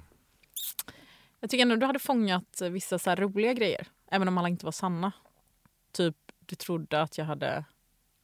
[1.41, 3.87] Jag tycker ändå du hade fångat vissa så roliga grejer.
[4.11, 5.13] Även om alla inte var sanna.
[5.93, 7.65] Typ du trodde att jag hade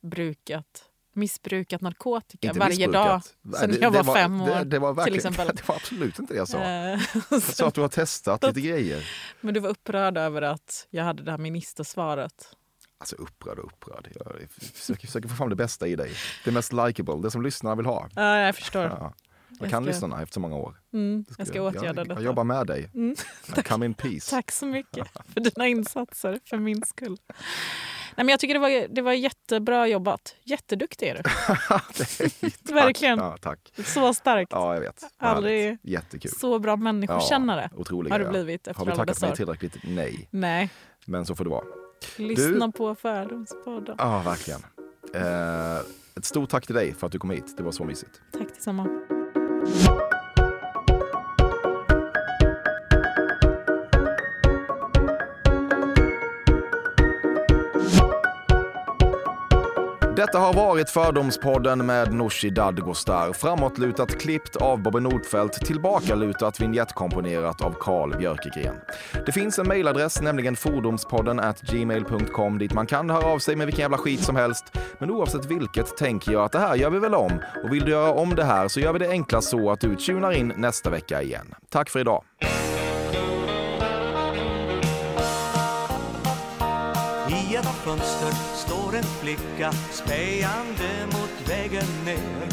[0.03, 3.35] brukat, missbrukat narkotika Inte varje missbrukat.
[3.45, 4.47] dag sen det- jag det var, fem år.
[4.47, 5.47] Det, det, var verkligen, exempel.
[5.57, 6.59] det var absolut inte det jag sa.
[6.59, 9.09] Eh, Jag sa att du har testat lite grejer.
[9.41, 12.57] Men du var upprörd över att jag hade det här ministersvaret.
[13.03, 14.09] Alltså upprörd och upprörd.
[14.14, 16.11] Jag försöker, försöker få fram det bästa i dig.
[16.44, 18.09] Det mest likable, det som lyssnarna vill ha.
[18.14, 18.82] Ja, jag förstår.
[18.82, 18.98] Ja.
[19.00, 19.12] Jag
[19.61, 20.80] Jag kan ska- lyssnarna efter så många år.
[20.92, 22.12] Mm, jag ska jag, åtgärda jag, detta.
[22.12, 22.90] jag jobbar med dig.
[22.94, 23.16] Mm.
[23.64, 24.30] Come in peace.
[24.30, 27.16] Tack så mycket för dina insatser, för min skull.
[27.28, 30.34] Nej, men jag tycker det var, det var jättebra jobbat.
[30.42, 31.22] Jätteduktig är du.
[31.68, 32.70] Tack.
[32.70, 33.18] Verkligen.
[33.18, 33.72] Ja, tack.
[33.84, 34.53] Så starkt.
[34.53, 35.05] Ja, jag vet.
[35.16, 35.78] Aldrig.
[35.82, 36.30] Jättekul.
[36.30, 38.14] Så bra människokännare otroliga.
[38.14, 38.30] har du ja.
[38.30, 39.76] blivit efter Har vi alla tackat mig tillräckligt?
[39.82, 40.28] Nej.
[40.30, 40.70] Nej,
[41.07, 41.64] Men så får det vara.
[42.16, 43.94] Lyssna på Fördomspodden.
[43.98, 44.61] Ja, verkligen.
[45.14, 45.76] Eh,
[46.16, 47.57] ett stort tack till dig för att du kom hit.
[47.57, 48.20] Det var så mysigt.
[48.32, 48.88] Tack detsamma.
[60.26, 63.32] Detta har varit Fördomspodden med Nooshi Dadgostar.
[63.32, 68.74] Framåtlutat klippt av Bobby Nordfeldt, tillbakalutat vignettkomponerat av Carl Björkegren.
[69.26, 73.66] Det finns en mejladress, nämligen fordomspodden at gmail.com dit man kan höra av sig med
[73.66, 74.64] vilken jävla skit som helst.
[74.98, 77.42] Men oavsett vilket tänker jag att det här gör vi väl om.
[77.64, 79.96] Och vill du göra om det här så gör vi det enklast så att du
[79.96, 81.54] tunar in nästa vecka igen.
[81.70, 82.24] Tack för idag.
[87.85, 92.49] Fönster står en flicka spejande mot vägen ner.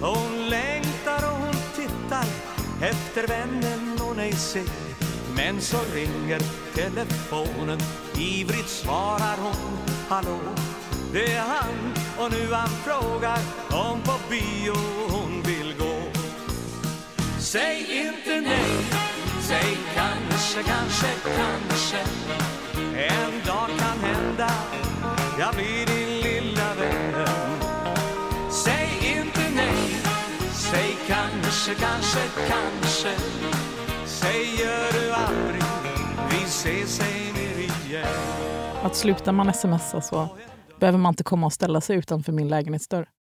[0.00, 2.26] Hon längtar och hon tittar
[2.82, 4.64] efter vännen hon ej ser.
[5.36, 6.40] Men så ringer
[6.74, 7.78] telefonen,
[8.18, 10.38] ivrigt svarar hon Hallå,
[11.12, 13.38] det är han och nu han frågar
[13.70, 14.74] om på bio
[15.08, 16.02] hon vill gå.
[17.38, 18.76] Säg inte nej,
[19.48, 22.65] säg kanske, kanske, kanske
[22.98, 24.50] en dag kan hända.
[25.38, 27.60] Jag blir din lilla vän.
[28.50, 29.96] Säg inte nej,
[30.52, 33.12] säg kanske, kanske, kanske.
[34.06, 35.62] Säger du aldrig,
[36.30, 38.06] vi ses ej mer igen.
[38.82, 40.28] Att sluta man smsa så
[40.80, 43.08] behöver man inte komma och ställa sig utanför min lägenhetsdörr.